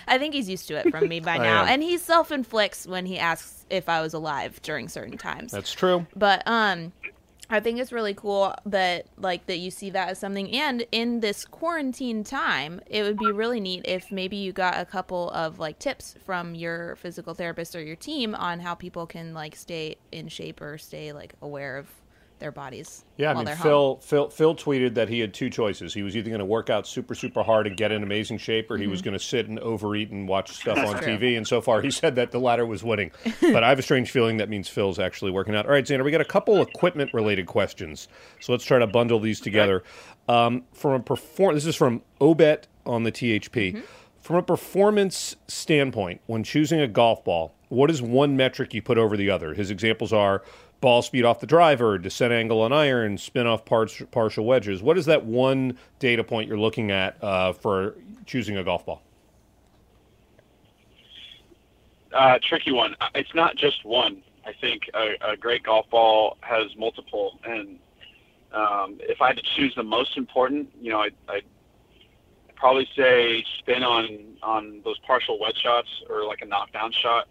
[0.08, 1.68] I think he's used to it from me by now, am.
[1.70, 5.52] and he self inflicts when he asks if I was alive during certain times.
[5.52, 6.06] that's true.
[6.16, 6.94] But um
[7.50, 11.20] I think it's really cool that like that you see that as something and in
[11.20, 15.60] this quarantine time, it would be really neat if maybe you got a couple of
[15.60, 19.98] like tips from your physical therapist or your team on how people can like stay
[20.12, 21.88] in shape or stay like aware of
[22.40, 23.58] their bodies Yeah, I mean, home.
[23.58, 25.94] Phil, Phil Phil tweeted that he had two choices.
[25.94, 28.70] He was either going to work out super super hard and get in amazing shape,
[28.70, 31.18] or he was going to sit and overeat and watch stuff on true.
[31.18, 31.38] TV.
[31.38, 33.12] And so far, he said that the latter was winning.
[33.42, 35.66] but I have a strange feeling that means Phil's actually working out.
[35.66, 38.08] All right, Xander, we got a couple equipment related questions,
[38.40, 39.84] so let's try to bundle these together.
[40.28, 43.84] Um, from a perform, this is from Obet on the THP.
[44.22, 48.98] From a performance standpoint, when choosing a golf ball, what is one metric you put
[48.98, 49.54] over the other?
[49.54, 50.42] His examples are
[50.86, 54.84] ball speed off the driver, descent angle on iron, spin off parts, partial wedges.
[54.84, 57.96] What is that one data point you're looking at uh, for
[58.28, 59.02] choosing a golf ball?
[62.14, 62.96] Uh, tricky one.
[63.02, 64.22] Uh, it's not just one.
[64.46, 67.80] I think a, a great golf ball has multiple, and
[68.52, 71.46] um, if I had to choose the most important, you know, I'd, I'd
[72.54, 77.28] probably say spin on on those partial wedge shots or like a knockdown shot.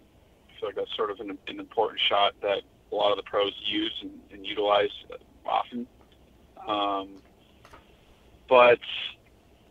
[0.48, 2.62] I feel like that's sort of an, an important shot that
[2.94, 4.90] a lot of the pros use and, and utilize
[5.44, 5.86] often.
[6.66, 7.08] Um,
[8.48, 8.78] but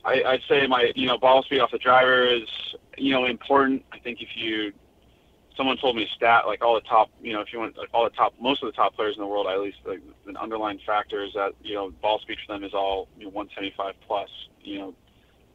[0.05, 2.47] I, I'd say my you know ball speed off the driver is
[2.97, 3.85] you know important.
[3.91, 4.73] I think if you
[5.55, 7.89] someone told me a stat like all the top you know if you want like
[7.93, 10.35] all the top most of the top players in the world at least like an
[10.37, 13.93] underlying factor is that you know ball speed for them is all you know 175
[14.05, 14.29] plus
[14.61, 14.93] you know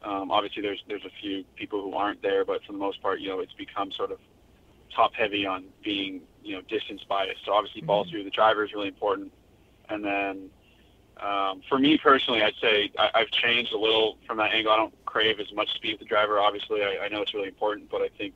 [0.05, 3.21] um, obviously there's there's a few people who aren't there but for the most part
[3.21, 4.19] you know it's become sort of
[4.95, 8.19] top heavy on being you know distance biased so obviously ball Mm-hmm.
[8.19, 9.33] of the driver is really important
[9.89, 10.51] and then
[11.21, 14.77] um, for me personally I'd say I, I've changed a little from that angle I
[14.77, 17.91] don't crave as much speed with the driver obviously I, I know it's really important
[17.91, 18.35] but I think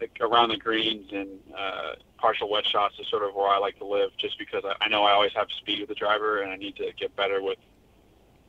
[0.00, 3.78] like around the greens and uh, partial wedge shots is sort of where I like
[3.78, 6.52] to live, just because I, I know I always have speed with the driver, and
[6.52, 7.58] I need to get better with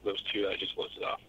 [0.03, 1.19] those two that I just listed off.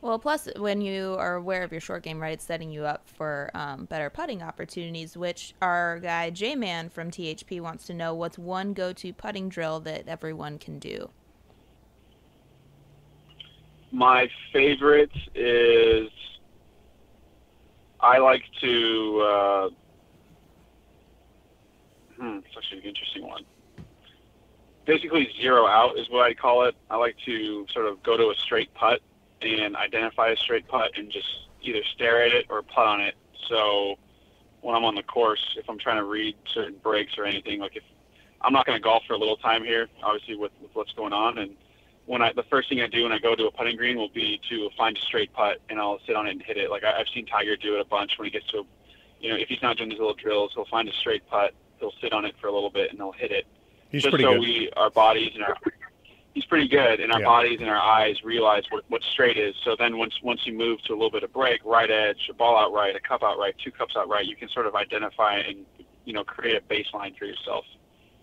[0.00, 3.08] Well, plus when you are aware of your short game, right, it's setting you up
[3.08, 5.16] for um, better putting opportunities.
[5.16, 9.80] Which our guy J Man from THP wants to know: what's one go-to putting drill
[9.80, 11.10] that everyone can do?
[13.90, 16.08] My favorite is
[17.98, 19.20] I like to.
[19.20, 19.68] Uh,
[22.20, 23.44] hmm, it's actually an interesting one.
[24.84, 26.76] Basically, zero out is what I call it.
[26.88, 29.00] I like to sort of go to a straight putt
[29.42, 31.28] and identify a straight putt and just
[31.62, 33.14] either stare at it or putt on it.
[33.48, 33.98] So
[34.60, 37.76] when I'm on the course, if I'm trying to read certain breaks or anything, like
[37.76, 37.84] if
[38.40, 41.12] I'm not going to golf for a little time here, obviously with, with what's going
[41.12, 41.56] on, and
[42.06, 44.08] when I the first thing I do when I go to a putting green will
[44.08, 46.70] be to find a straight putt and I'll sit on it and hit it.
[46.70, 48.66] Like I, I've seen Tiger do it a bunch when he gets to,
[49.20, 51.92] you know, if he's not doing these little drills, he'll find a straight putt, he'll
[52.00, 53.46] sit on it for a little bit and he'll hit it.
[53.90, 54.40] He's just pretty so good.
[54.40, 55.56] we our bodies and our
[56.34, 57.26] he's pretty good and our Yeah.
[57.26, 59.54] bodies and our eyes realize what, what straight is.
[59.64, 62.34] So then once once you move to a little bit of break, right edge, a
[62.34, 64.74] ball out right, a cup out right, two cups out right, you can sort of
[64.74, 65.66] identify and
[66.04, 67.64] you know create a baseline for yourself.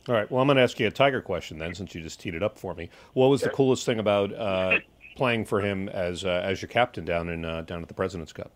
[0.08, 0.30] All right.
[0.30, 2.44] Well, I'm going to ask you a Tiger question then, since you just teed it
[2.44, 2.92] up for me.
[3.14, 4.78] What was the coolest thing about uh,
[5.16, 8.32] playing for him as uh, as your captain down in uh, down at the President's
[8.32, 8.52] Cup?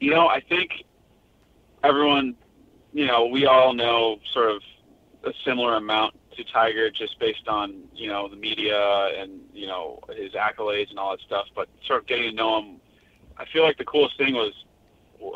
[0.00, 0.70] You know, I think
[1.84, 2.34] everyone,
[2.92, 4.60] you know, we all know sort of
[5.24, 10.00] a similar amount to Tiger just based on, you know, the media and, you know,
[10.16, 11.46] his accolades and all that stuff.
[11.54, 12.80] But sort of getting to know him,
[13.36, 14.52] I feel like the coolest thing was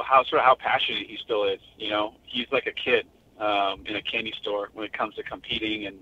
[0.04, 1.60] how sort of how passionate he still is.
[1.78, 3.06] You know, he's like a kid
[3.38, 5.86] um, in a candy store when it comes to competing.
[5.86, 5.98] And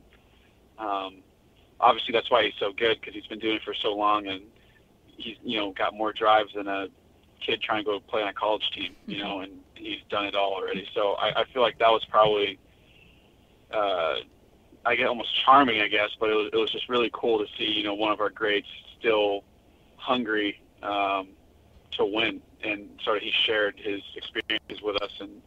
[0.78, 1.16] um,
[1.80, 4.42] obviously that's why he's so good because he's been doing it for so long and
[5.16, 6.88] he's, you know, got more drives than a
[7.44, 10.34] kid trying to go play on a college team, you know, and he's done it
[10.34, 10.86] all already.
[10.94, 12.58] So I, I feel like that was probably,
[13.72, 14.16] uh,
[14.84, 17.46] I get almost charming, I guess, but it was, it was just really cool to
[17.58, 19.44] see, you know, one of our greats still
[19.96, 21.28] hungry um,
[21.92, 25.42] to win, and sort of he shared his experiences with us and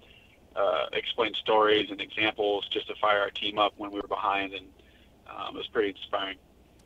[0.55, 4.53] uh, explained stories and examples just to fire our team up when we were behind,
[4.53, 4.65] and
[5.27, 6.37] um, it was pretty inspiring.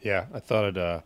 [0.02, 0.78] Yeah, I thought it.
[0.78, 1.02] Uh,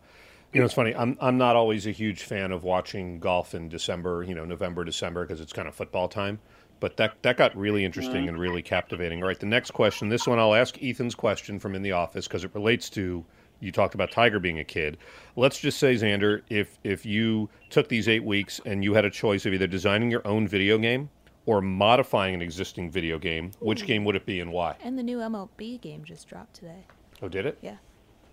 [0.52, 0.94] you know, it's funny.
[0.94, 4.24] I'm I'm not always a huge fan of watching golf in December.
[4.24, 6.40] You know, November, December, because it's kind of football time.
[6.80, 9.22] But that that got really interesting and really captivating.
[9.22, 10.08] All right, the next question.
[10.08, 13.24] This one I'll ask Ethan's question from in the office because it relates to
[13.60, 14.96] you talked about Tiger being a kid.
[15.36, 19.10] Let's just say, Xander, if if you took these eight weeks and you had a
[19.10, 21.10] choice of either designing your own video game
[21.44, 24.76] or modifying an existing video game, which game would it be and why?
[24.82, 26.86] And the new MLB game just dropped today.
[27.22, 27.58] Oh, did it?
[27.60, 27.76] Yeah.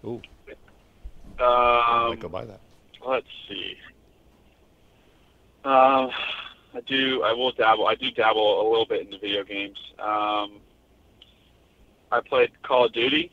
[0.05, 0.21] Ooh,
[1.39, 2.61] I Um, might go buy that.
[3.05, 3.75] let's see.
[5.65, 6.09] Um,
[6.75, 7.23] I do.
[7.23, 7.87] I will dabble.
[7.87, 9.77] I do dabble a little bit in the video games.
[9.99, 10.59] Um,
[12.11, 13.31] I played Call of Duty,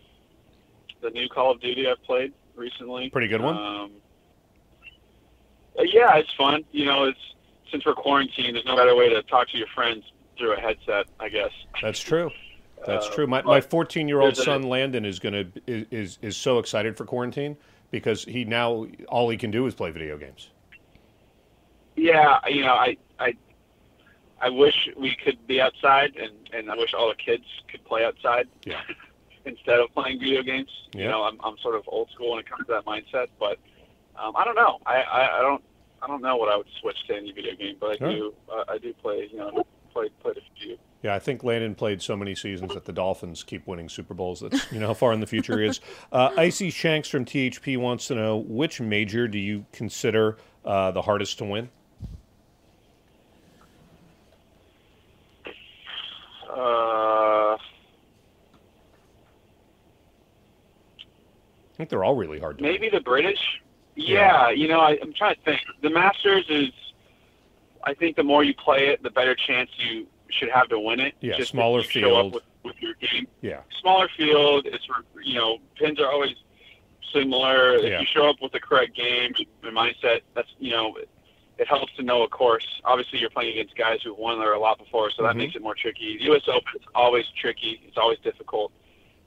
[1.03, 3.11] the new Call of Duty I've played recently.
[3.11, 3.57] Pretty good one?
[3.57, 3.91] Um,
[5.79, 6.65] uh, yeah, it's fun.
[6.73, 7.19] You know, it's
[7.71, 10.05] since we're quarantined, there's no better way to talk to your friends
[10.39, 11.51] through a headset, I guess.
[11.83, 12.31] That's true.
[12.87, 13.27] That's Uh, true.
[13.27, 16.97] My but my 14 year old son Landon is gonna is, is is so excited
[16.97, 17.57] for quarantine
[17.91, 20.51] because he now all he can do is play video games.
[21.97, 23.35] Yeah, you know, I I
[24.41, 28.05] I wish we could be outside, and and I wish all the kids could play
[28.05, 28.49] outside.
[28.65, 28.81] Yeah.
[29.47, 30.71] instead of playing video games.
[30.95, 31.03] Yeah.
[31.03, 33.59] You know, I'm I'm sort of old school when it comes to that mindset, but
[34.17, 34.79] um, I don't know.
[34.87, 35.63] I, I I don't
[36.03, 38.11] I don't know what I would switch to any video game, but I Sure.
[38.11, 40.79] do uh, I do play you know played played a few.
[41.03, 44.41] Yeah, I think Landon played so many seasons that the Dolphins keep winning Super Bowls.
[44.41, 45.81] That's you know how far in the future he is.
[46.13, 51.03] Uh, Icy Shanks from THP wants to know which major do you consider uh, the
[51.03, 51.71] hardest to win?
[56.57, 57.59] Uh, I
[61.77, 63.39] think they're all really hard to maybe the British.
[63.97, 65.61] Yeah, you know, I, I'm trying to think.
[65.83, 66.71] The Masters is,
[67.85, 71.01] I think, the more you play it, the better chance you should have to win
[71.01, 71.15] it.
[71.21, 72.35] Yeah, Just smaller if you Show field.
[72.35, 73.27] with, with your game.
[73.41, 74.67] Yeah, Smaller field.
[74.67, 74.87] It's
[75.23, 76.35] you know, pins are always
[77.13, 77.77] similar.
[77.79, 77.97] Yeah.
[77.97, 80.97] If you show up with the correct game and mindset, that's you know,
[81.59, 82.67] it helps to know a course.
[82.85, 85.39] Obviously, you're playing against guys who've won there a lot before, so that Mhm.
[85.39, 86.19] makes it more tricky.
[86.19, 86.43] The U.S.
[86.49, 87.81] Open is always tricky.
[87.87, 88.73] It's always difficult.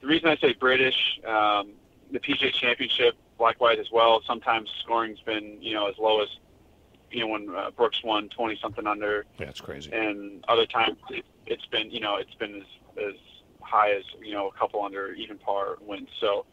[0.02, 1.72] The reason I say British, um,
[2.12, 4.22] the PGA Championship, likewise as well.
[4.26, 6.30] Sometimes scoring's been you know as low as
[7.12, 9.92] you know when uh, Brooks won 20 something under, yeah, it's crazy.
[9.94, 12.64] and other times it, it's been you know it's been as,
[13.10, 13.14] as
[13.62, 16.10] high as you know a couple under even par wins.
[16.20, 16.46] So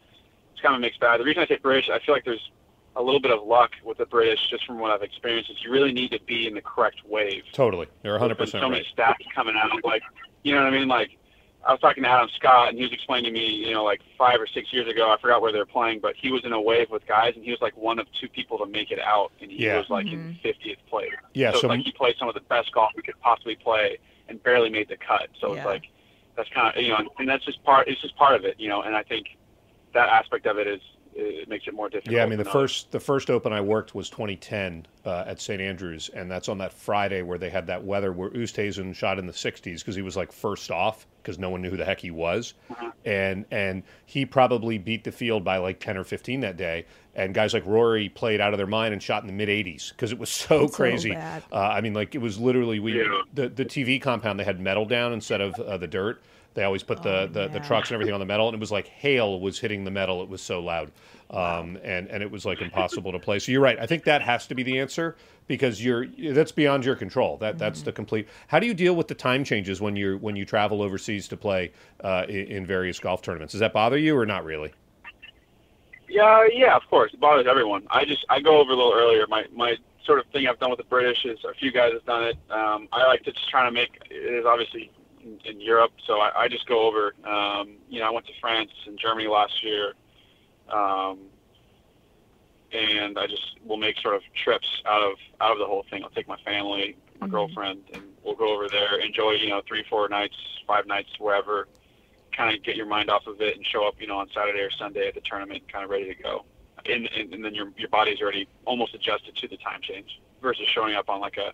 [0.53, 1.19] it's kind of a mixed bag.
[1.19, 2.49] The reason I say British, I feel like there's
[2.95, 5.49] a little bit of luck with the British, just from what I've experienced.
[5.51, 7.43] Is you really need to be in the correct wave.
[7.51, 10.01] Totally, they're 100 There's been percent so many stats coming out, like
[10.43, 10.87] you know what I mean.
[10.87, 11.17] Like
[11.65, 14.01] I was talking to Adam Scott, and he was explaining to me, you know, like
[14.17, 16.53] five or six years ago, I forgot where they were playing, but he was in
[16.53, 18.99] a wave with guys, and he was like one of two people to make it
[18.99, 19.79] out, and he Yeah.
[19.79, 20.47] was like in mm-hmm.
[20.47, 21.09] 50th place.
[21.33, 23.97] Yeah, so, so like he played some of the best golf we could possibly play,
[24.29, 25.29] and barely made the cut.
[25.41, 25.57] So Yeah.
[25.57, 25.83] it's like
[26.37, 27.87] that's kind of you know, and that's just part.
[27.87, 28.83] It's just part of it, you know.
[28.83, 29.37] And I think
[29.93, 30.81] that aspect of it is
[31.17, 32.13] it makes it more difficult.
[32.15, 35.61] Yeah, I mean the first the first Open I worked was 2010 uh, at St
[35.61, 39.25] Andrews, and that's on that Friday where they had that weather where Oosthuizen shot in
[39.25, 41.99] the 60s because he was like first off because no one knew who the heck
[41.99, 42.91] he was, Uh-huh.
[43.05, 46.85] and and he probably beat the field by like 10 or 15 that day.
[47.17, 49.91] And guys like Rory played out of their mind and shot in the mid 80s
[49.91, 51.11] because it was so So crazy.
[51.11, 51.43] bad.
[51.51, 53.21] uh, I mean, like it was literally we Yeah.
[53.33, 56.21] the the TV compound they had metal down instead of uh, the dirt.
[56.55, 58.59] They always put the, Oh, the, the trucks and everything on the metal, and it
[58.59, 60.23] was like hail was hitting the metal.
[60.23, 60.91] It was so loud,
[61.29, 63.39] um, and and it was like impossible to play.
[63.39, 63.77] So you're right.
[63.79, 67.37] I think that has to be the answer because you're that's beyond your control.
[67.37, 67.85] That that's Mm-hmm.
[67.85, 68.29] the complete.
[68.47, 71.37] How do you deal with the time changes when you're when you travel overseas to
[71.37, 73.51] play uh, in, in various golf tournaments?
[73.53, 74.73] Does that bother you or not really?
[76.07, 77.13] Yeah, yeah, of course.
[77.13, 77.87] It bothers everyone.
[77.89, 79.25] I just I go over a little earlier.
[79.27, 82.05] My my sort of thing I've done with the British is a few guys have
[82.05, 82.37] done it.
[82.51, 84.91] Um, I like to just try to make it is obviously
[85.25, 87.13] in, in Europe, so I, I just go over.
[87.25, 89.93] Um, you know, I went to France and Germany last year,
[90.69, 91.19] um,
[92.71, 96.03] and I just will make sort of trips out of out of the whole thing.
[96.03, 97.31] I'll take my family, my Mhm.
[97.31, 100.35] girlfriend, and we'll go over there, enjoy you know three, four nights,
[100.67, 101.67] five nights, wherever
[102.35, 104.59] kind of get your mind off of it and show up, you know, on Saturday
[104.59, 106.45] or Sunday at the tournament, kind of ready to go.
[106.85, 110.67] And, and, and then your your body's already almost adjusted to the time change versus
[110.73, 111.53] showing up on like a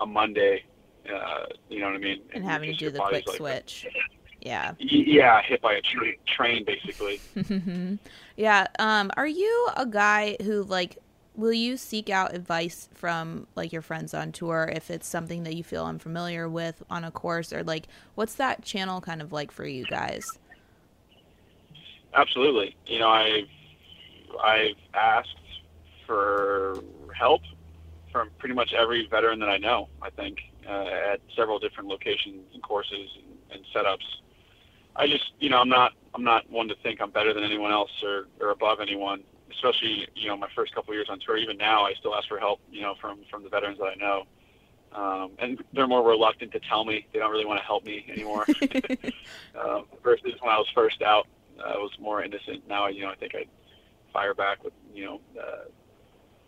[0.00, 0.64] a Monday,
[1.12, 2.20] uh, you know what I mean?
[2.32, 3.86] and you're having to do the quick like- switch.
[4.40, 4.72] Yeah.
[4.80, 7.20] Yeah, hit by a tra- train basically.
[8.36, 8.66] yeah.
[8.80, 10.98] Um, are you a guy who like
[11.36, 15.54] will you seek out advice from like your friends on tour if it's something that
[15.54, 17.86] you feel unfamiliar with on a course or like
[18.16, 20.26] what's that channel kind of like for you guys?
[22.14, 22.76] Absolutely.
[22.86, 23.48] You know, I've
[24.42, 25.28] I've asked
[26.06, 26.82] for
[27.14, 27.42] help
[28.10, 29.88] from pretty much every veteran that I know.
[30.02, 34.04] I think uh, at several different locations and courses and, and setups.
[34.94, 37.72] I just, you know, I'm not I'm not one to think I'm better than anyone
[37.72, 39.24] else or, or above anyone.
[39.50, 41.36] Especially, you know, my first couple of years on tour.
[41.36, 42.60] Even now, I still ask for help.
[42.70, 44.24] You know, from from the veterans that I know.
[44.94, 47.06] Um, and they're more reluctant to tell me.
[47.12, 48.44] They don't really want to help me anymore.
[49.58, 51.26] um, versus when I was first out,
[51.64, 52.68] I was more innocent.
[52.68, 53.46] Now, you know, I think I
[54.12, 55.64] fire back with, you know, uh,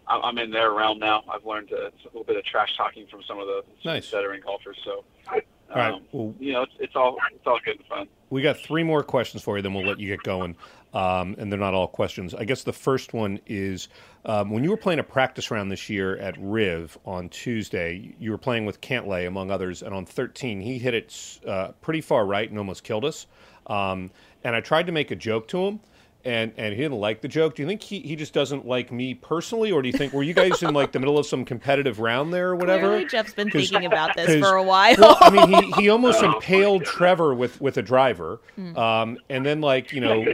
[0.09, 1.23] I'm I'm in their realm now.
[1.33, 4.11] I've learned a little bit of trash talking from some of the Nice.
[4.11, 4.79] veteran golfers.
[4.85, 5.41] So, um,
[5.71, 6.03] All right.
[6.13, 8.09] Well, you know, it's, it's all it's all good and fun.
[8.31, 10.57] We got three more questions for you, then we'll let you get going.
[10.93, 12.35] Um, and they're not all questions.
[12.35, 13.89] I guess the first one is
[14.25, 18.31] um, when you were playing a practice round this year at Riv on Tuesday, you
[18.31, 22.25] were playing with Cantlay, among others, and on 13, he hit it uh, pretty far
[22.25, 23.27] right and almost killed us.
[23.67, 24.13] Um,
[24.45, 25.81] and I tried to make a joke to him.
[26.27, 27.55] And, and he didn't like the joke.
[27.55, 30.23] Do you think he, he just doesn't like me personally, or do you think were
[30.23, 32.87] you guys in like the middle of some competitive round there or whatever?
[32.87, 34.95] Clearly, Jeff's been 'Cause- thinking about this 'cause- for a while.
[34.99, 38.75] well, I mean, he, he almost Oh, impaled Trevor with, with a driver, Hmm.
[38.79, 40.25] um, and then like you know,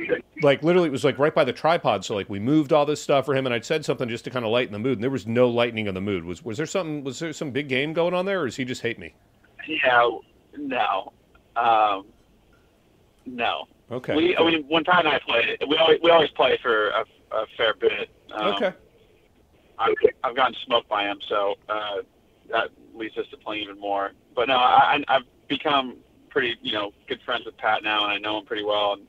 [0.42, 2.04] like literally it was like right by the tripod.
[2.04, 4.30] So like we moved all this stuff for him, and I'd said something just to
[4.30, 6.24] kind of lighten the mood, and there was no lightening of the mood.
[6.24, 7.02] Was was there something?
[7.02, 9.12] Was there some big game going on there, or does he just hate me?
[9.66, 10.08] Yeah,
[10.56, 11.12] no,
[11.56, 12.06] um,
[13.26, 13.66] no.
[13.90, 14.14] Okay.
[14.14, 17.04] We, I mean, when Pat and I play, we always we always play for a,
[17.32, 18.08] a fair bit.
[18.32, 18.72] Um, okay.
[19.78, 21.96] I've, I've gotten smoked by him, so uh,
[22.50, 24.12] that leads us to play even more.
[24.34, 25.96] but no, I, I've become
[26.28, 28.92] pretty, you know, good friends with Pat now, and I know him pretty well.
[28.92, 29.02] And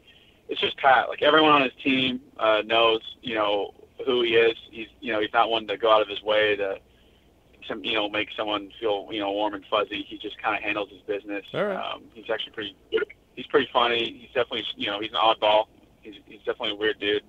[0.49, 1.09] it's just Pat.
[1.09, 3.73] Like everyone on his team uh, knows, you know,
[4.05, 4.55] who he is.
[4.71, 6.77] He's, you know, he's not one to go out of his way to,
[7.67, 10.03] some, you know, make someone feel, you know, warm and fuzzy.
[10.07, 11.45] He just kind of handles his business.
[11.53, 11.75] All right.
[11.93, 12.75] Um, he's actually pretty.
[13.41, 14.19] He's pretty funny.
[14.21, 15.65] He's definitely, you know, he's an oddball.
[16.03, 17.23] He's, he's definitely a weird dude.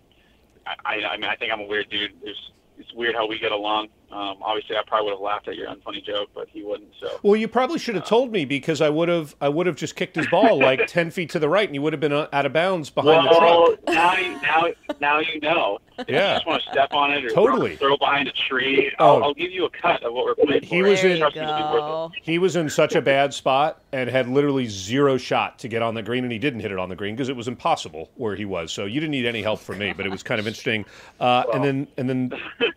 [0.66, 2.12] I, I, I mean, I think I'm a weird dude.
[2.22, 3.88] There's, it's weird how we get along.
[4.10, 6.90] Um, obviously, I probably would have laughed at your unfunny joke, but he wouldn't.
[7.00, 9.76] So Well, you probably should have told me because I would have I would have
[9.76, 12.12] just kicked his ball like ten feet to the right, and he would have been
[12.12, 13.80] uh, out of bounds behind the well, truck.
[13.86, 14.66] now now
[15.00, 15.78] now you know.
[16.02, 16.34] If you Yeah.
[16.34, 17.76] just want to step on it or Totally.
[17.76, 18.92] throw behind a tree.
[18.98, 19.16] Oh.
[19.16, 21.36] I'll, I'll give you a cut of what we're playing He was in- you Trust
[21.36, 22.12] me, it'll be worth go.
[22.22, 25.94] He was in such a bad spot and had literally zero shot to get on
[25.94, 28.34] the green, and he didn't hit it on the green because it was impossible where
[28.34, 28.72] he was.
[28.72, 30.84] So you didn't need any help from me, but it was kind of interesting.
[31.20, 32.32] Uh, and then and then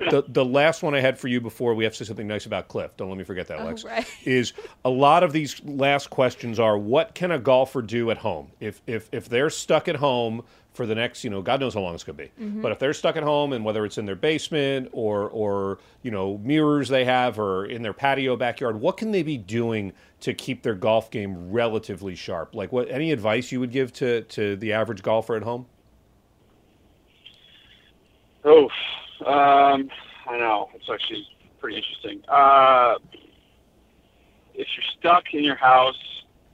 [0.10, 2.46] the the last one I had for you before we have to say something nice
[2.46, 2.92] about Cliff.
[2.98, 3.84] Don't let me forget that, Lex.
[3.84, 4.06] right.
[4.26, 8.52] Is a lot of these last questions are what can a golfer do at home
[8.60, 10.44] if if if they're stuck at home
[10.76, 12.32] for the next, you know, God knows how long it's going to be.
[12.62, 16.12] But if they're stuck at home and whether it's in their basement or or you
[16.12, 20.34] know mirrors they have or in their patio backyard, what can they be doing to
[20.34, 22.56] keep their golf game relatively sharp?
[22.56, 25.66] Like what any advice you would give to to the average golfer at home?
[28.44, 28.66] Oh,
[29.26, 29.90] um,
[30.28, 30.70] I know.
[30.76, 31.28] It's actually
[31.60, 32.22] pretty interesting.
[32.28, 32.96] Uh,
[34.54, 36.00] if you're stuck in your house,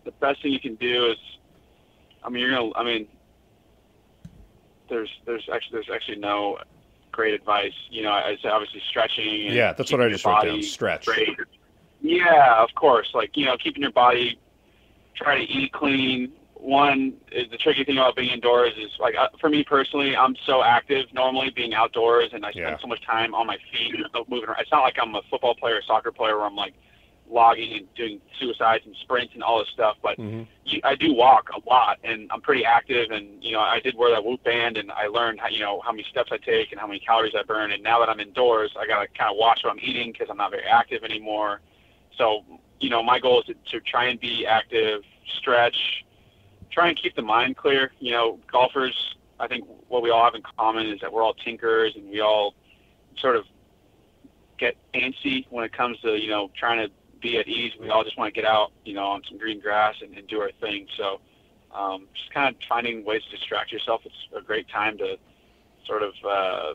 [0.06, 1.18] the best thing you can do is,
[2.24, 2.72] I mean, you're gonna.
[2.76, 3.08] I mean,
[4.92, 6.60] there's there's actually there's actually no
[7.12, 7.74] great advice.
[7.90, 9.48] You know, I say obviously stretching.
[9.48, 11.04] And Yeah, that's what I just wrote down, stretch.
[11.04, 11.30] straight.
[12.02, 13.10] Yeah, of course.
[13.16, 14.38] Like you know, keeping your body,
[15.16, 16.34] try to eat clean.
[16.54, 20.36] One is the tricky thing about being indoors is like uh, for me personally, I'm
[20.46, 22.78] so active normally being outdoors, and I spend Yeah.
[22.80, 23.96] so much time on my feet
[24.30, 24.60] moving around.
[24.60, 26.76] It's not like I'm a football player or soccer player where I'm like
[27.32, 30.46] logging and doing suicides and sprints and all this stuff, but Mhm.
[30.66, 33.10] you, I do walk a lot, and I'm pretty active.
[33.12, 35.80] And you know, I did wear that Whoop band, and I learned how you know
[35.82, 37.72] how many steps I take and how many calories I burn.
[37.72, 40.38] And now that I'm indoors, I gotta kind of watch what I'm eating because I'm
[40.38, 41.62] not very active anymore.
[42.18, 42.44] So
[42.80, 45.04] you know, my goal is to, to try and be active,
[45.38, 46.04] stretch,
[46.72, 47.92] try and keep the mind clear.
[48.00, 51.36] You know, golfers, I think what we all have in common is that we're all
[51.36, 52.56] tinkers, and we all
[53.18, 53.46] sort of
[54.58, 57.74] get antsy when it comes to you know trying to be at ease.
[57.80, 60.28] We all just want to get out, you know, on some green grass and, and
[60.28, 60.88] do our thing.
[60.98, 61.22] So
[61.74, 64.02] um, just kind of finding ways to distract yourself.
[64.06, 65.18] It's a great time to
[65.86, 66.74] sort of, uh,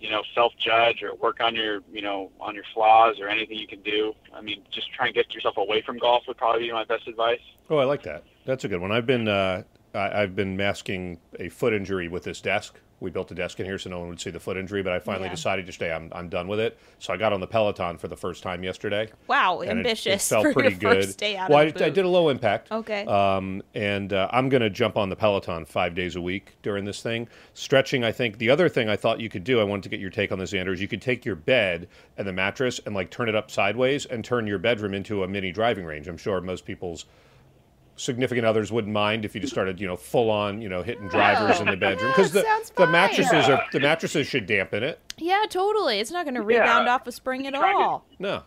[0.00, 3.68] you know, self-judge or work on your, you know, on your flaws or anything you
[3.68, 4.14] can do.
[4.34, 7.06] I mean, just try and get yourself away from golf would probably be my best
[7.06, 7.40] advice.
[7.70, 8.24] Oh, I like that.
[8.44, 8.90] That's a good one.
[8.90, 9.62] I've been uh,
[9.94, 12.80] I, I've been masking a foot injury with this desk.
[13.02, 14.92] We built a desk in here so no one would see the foot injury, but
[14.92, 15.34] I finally Yeah.
[15.34, 15.90] decided to stay.
[15.92, 16.78] I'm, I'm done with it.
[17.00, 19.08] So I got on the Peloton for the first time yesterday.
[19.26, 21.04] Wow, and ambitious It, felt for pretty your good.
[21.04, 22.70] first day out well, I, I did a low impact.
[22.70, 23.04] Okay.
[23.06, 26.84] Um, and uh, I'm going to jump on the Peloton five days a week during
[26.84, 27.28] this thing.
[27.54, 28.38] Stretching, I think.
[28.38, 30.38] The other thing I thought you could do, I wanted to get your take on
[30.38, 33.34] this, Andrew, is you could take your bed and the mattress and like turn it
[33.34, 36.06] up sideways and turn your bedroom into a mini driving range.
[36.06, 37.06] I'm sure most people's
[38.02, 41.08] significant others wouldn't mind if you just started, you know, full on, you know, hitting
[41.08, 42.44] drivers in the bedroom because the,
[42.76, 44.98] the mattresses are the mattresses should dampen it.
[45.18, 46.00] yeah, totally.
[46.00, 46.60] It's not going to Yeah.
[46.60, 48.06] rebound off a spring at Try to- all.
[48.18, 48.42] No.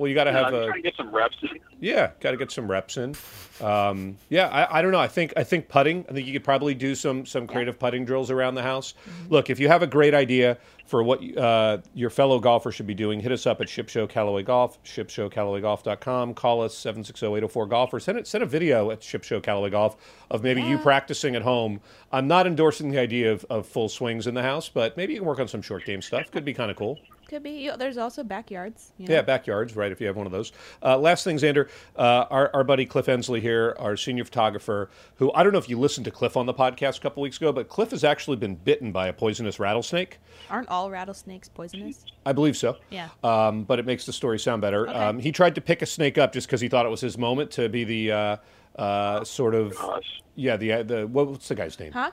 [0.00, 1.36] Well, you got to have I'm a to get some reps.
[1.42, 1.60] in.
[1.78, 3.14] Yeah, got to get some reps in.
[3.60, 4.98] Um, yeah, I, I don't know.
[4.98, 6.06] I think I think putting.
[6.08, 8.94] I think you could probably do some some creative putting drills around the house.
[9.28, 12.94] Look, if you have a great idea for what uh, your fellow golfer should be
[12.94, 16.32] doing, hit us up at Ship Show Callaway Golf, shipshowcallawayGolf.com.
[16.32, 19.98] Call us 760-804 golf or send it send a video at Ship Show Callaway Golf
[20.30, 21.78] of maybe you practicing at home.
[22.10, 25.20] I'm not endorsing the idea of, of full swings in the house, but maybe you
[25.20, 26.30] can work on some short game stuff.
[26.30, 26.98] Could be kind of cool.
[27.30, 27.50] Could be.
[27.50, 28.90] You there's also backyards.
[28.98, 29.14] You know?
[29.14, 29.92] Yeah, backyards, right?
[29.92, 30.50] If you have one of those.
[30.82, 35.32] Uh, last thing, Xander, uh, our, our buddy Cliff Ensley here, our senior photographer, who
[35.32, 37.52] I don't know if you listened to Cliff on the podcast a couple weeks ago,
[37.52, 40.18] but Cliff has actually been bitten by a poisonous rattlesnake.
[40.50, 42.04] Aren't all rattlesnakes poisonous?
[42.26, 42.78] I believe so.
[42.90, 43.10] Yeah.
[43.22, 44.88] Um, but it makes the story sound better.
[44.88, 47.16] Um, he tried to pick a snake up just because he thought it was his
[47.16, 48.36] moment to be the uh,
[48.74, 50.20] uh, sort of Gosh.
[50.34, 51.92] yeah the uh, the what's the guy's name?
[51.92, 52.10] Huh?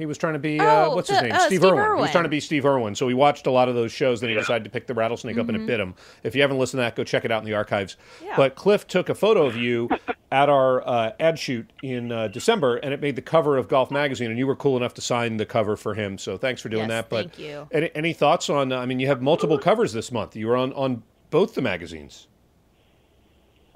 [0.00, 1.32] He was trying to be uh, Oh, what's his name?
[1.32, 1.96] uh, Steve, Steve Irwin.
[1.96, 2.94] He was trying to be Steve Irwin.
[2.94, 4.20] So he watched a lot of those shows.
[4.20, 5.94] Then he decided to pick the rattlesnake up and it bit him.
[6.24, 7.96] If you haven't listened to that, go check it out in the archives.
[8.24, 8.34] Yeah.
[8.36, 9.88] But Cliff took a photo of you
[10.32, 13.90] at our uh, ad shoot in uh, December, and it made the cover of Golf
[13.90, 14.30] Magazine.
[14.30, 16.18] And you were cool enough to sign the cover for him.
[16.18, 17.08] So thanks for doing Yes, that.
[17.10, 17.68] But thank you.
[17.70, 18.72] Any, any thoughts on?
[18.72, 20.34] uh, I mean, you have multiple covers this month.
[20.36, 22.26] You were on on both the magazines.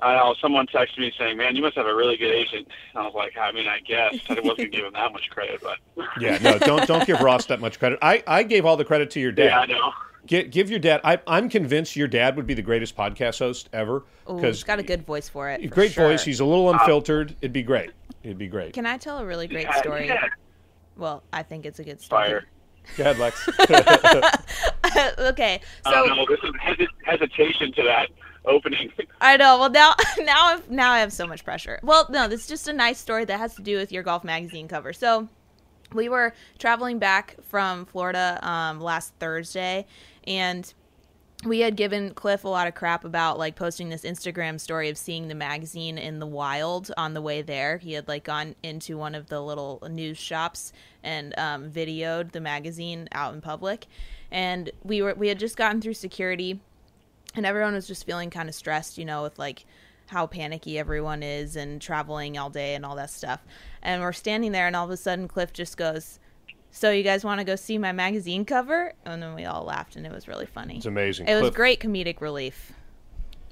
[0.02, 3.02] I know someone texted me saying, "Man, you must have a really good agent." And
[3.02, 5.62] I was like, "I mean, I guess I wasn't gonna give him that much credit,
[5.62, 5.78] but
[6.20, 7.98] Yeah, no, don't don't give Ross that much credit.
[8.02, 9.44] I, I gave all the credit to your dad.
[9.44, 9.92] yeah, I know."
[10.26, 11.02] Give, give your dad.
[11.04, 14.78] I, I'm convinced your dad would be the greatest podcast host ever because he's got
[14.78, 15.60] a good voice for it.
[15.62, 16.08] for great sure.
[16.08, 16.24] voice.
[16.24, 17.36] He's a little uh, unfiltered.
[17.42, 17.90] It'd be great.
[18.22, 18.72] It'd be great.
[18.72, 20.06] Can I tell a really great Yeah, story?
[20.06, 20.28] yeah.
[20.96, 22.26] Well, I think it's a good story.
[22.28, 22.44] Fire.
[22.96, 23.46] Go ahead, Lex.
[25.18, 26.26] okay, I don't know.
[26.26, 26.40] This
[26.78, 28.08] is hesitation to that
[28.44, 28.92] opening.
[29.20, 29.58] I know.
[29.58, 31.80] Well, now, now, I've, now I have so much pressure.
[31.82, 34.24] Well, no, this is just a nice story that has to do with your golf
[34.24, 34.92] magazine cover.
[34.92, 35.28] So,
[35.92, 39.86] we were traveling back from Florida um, last Thursday,
[40.26, 40.72] and
[41.44, 44.96] we had given Cliff a lot of crap about like posting this Instagram story of
[44.96, 47.78] seeing the magazine in the wild on the way there.
[47.78, 50.72] He had like gone into one of the little news shops
[51.02, 53.86] and um, videoed the magazine out in public,
[54.30, 56.60] and we were we had just gotten through security
[57.34, 59.64] and everyone was just feeling kind of stressed, you know, with like
[60.06, 63.44] how panicky everyone is and traveling all day and all that stuff.
[63.82, 66.20] And we're standing there, and all of a sudden, Cliff just goes,
[66.70, 69.96] "So you guys want to go see my magazine cover?" And then we all laughed,
[69.96, 70.76] and it was really funny.
[70.76, 71.26] It's amazing.
[71.28, 72.72] It was great comedic relief.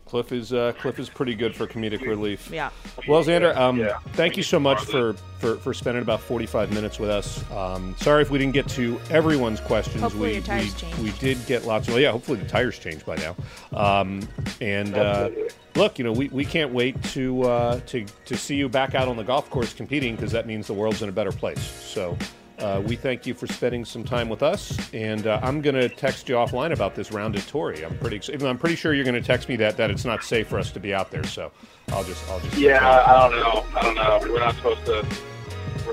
[0.06, 2.50] Cliff is uh, Cliff is pretty good for comedic relief.
[2.50, 2.70] Yeah.
[3.08, 3.98] Well, Xander, um, Yeah.
[4.12, 7.42] thank you so much for, for, for spending about 45 minutes with us.
[7.50, 10.02] Um, sorry if we didn't get to everyone's questions.
[10.02, 10.98] Hopefully we, your tires we, changed.
[11.02, 13.36] we did get lots of, well, yeah, hopefully the tires changed by now.
[13.72, 14.28] Um,
[14.60, 15.30] and uh,
[15.76, 19.08] look, you know, we, we can't wait to, uh, to, to see you back out
[19.08, 21.60] on the golf course competing because that means the world's in a better place.
[21.62, 22.18] So
[22.62, 24.78] uh, we thank you for spending some time with us.
[24.94, 27.84] And uh, I'm going to text you offline about this round at Torrey.
[27.84, 30.22] I'm pretty, ex- I'm pretty sure you're going to text me that, that it's not
[30.22, 31.24] safe for us to be out there.
[31.24, 31.50] So
[31.88, 32.56] I'll just, I'll just.
[32.56, 33.64] Yeah, I don't know.
[33.76, 34.32] I don't know.
[34.32, 35.04] We're not supposed to.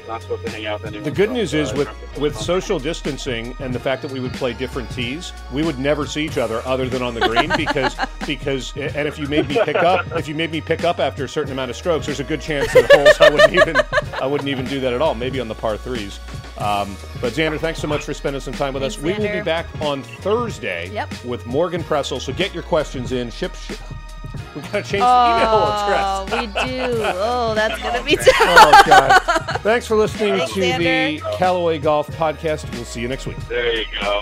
[0.10, 1.03] We're not supposed to hang out with anyone.
[1.03, 1.88] The good from, news is with
[2.18, 6.07] with social distancing and the fact that we would play different tees, we would never
[6.07, 7.95] see each other other than on the green because
[8.26, 11.26] because and if you made me pick up if you made me pick up after
[11.26, 13.78] a certain amount of strokes, there's a good chance that holes I wouldn't even
[14.20, 15.14] I wouldn't even do that at all.
[15.14, 16.20] Maybe on the par threes.
[16.57, 18.95] Um, but Xander, thanks so much for spending some time with us.
[18.95, 21.24] Thanks, We will be back on Thursday Yep.
[21.24, 22.20] with Morgan Pressel.
[22.20, 23.30] So get your questions in.
[23.30, 23.53] Ship.
[23.53, 23.78] ship.
[24.56, 26.41] We gotta change the email Oh, address.
[26.41, 27.04] we do.
[27.22, 28.36] Oh, that's gonna be oh, tough.
[28.39, 29.62] Oh God!
[29.62, 32.72] Thanks for listening Thanks, to the Callaway Golf Podcast.
[32.74, 33.38] We'll see you next week.
[33.47, 34.22] There you go.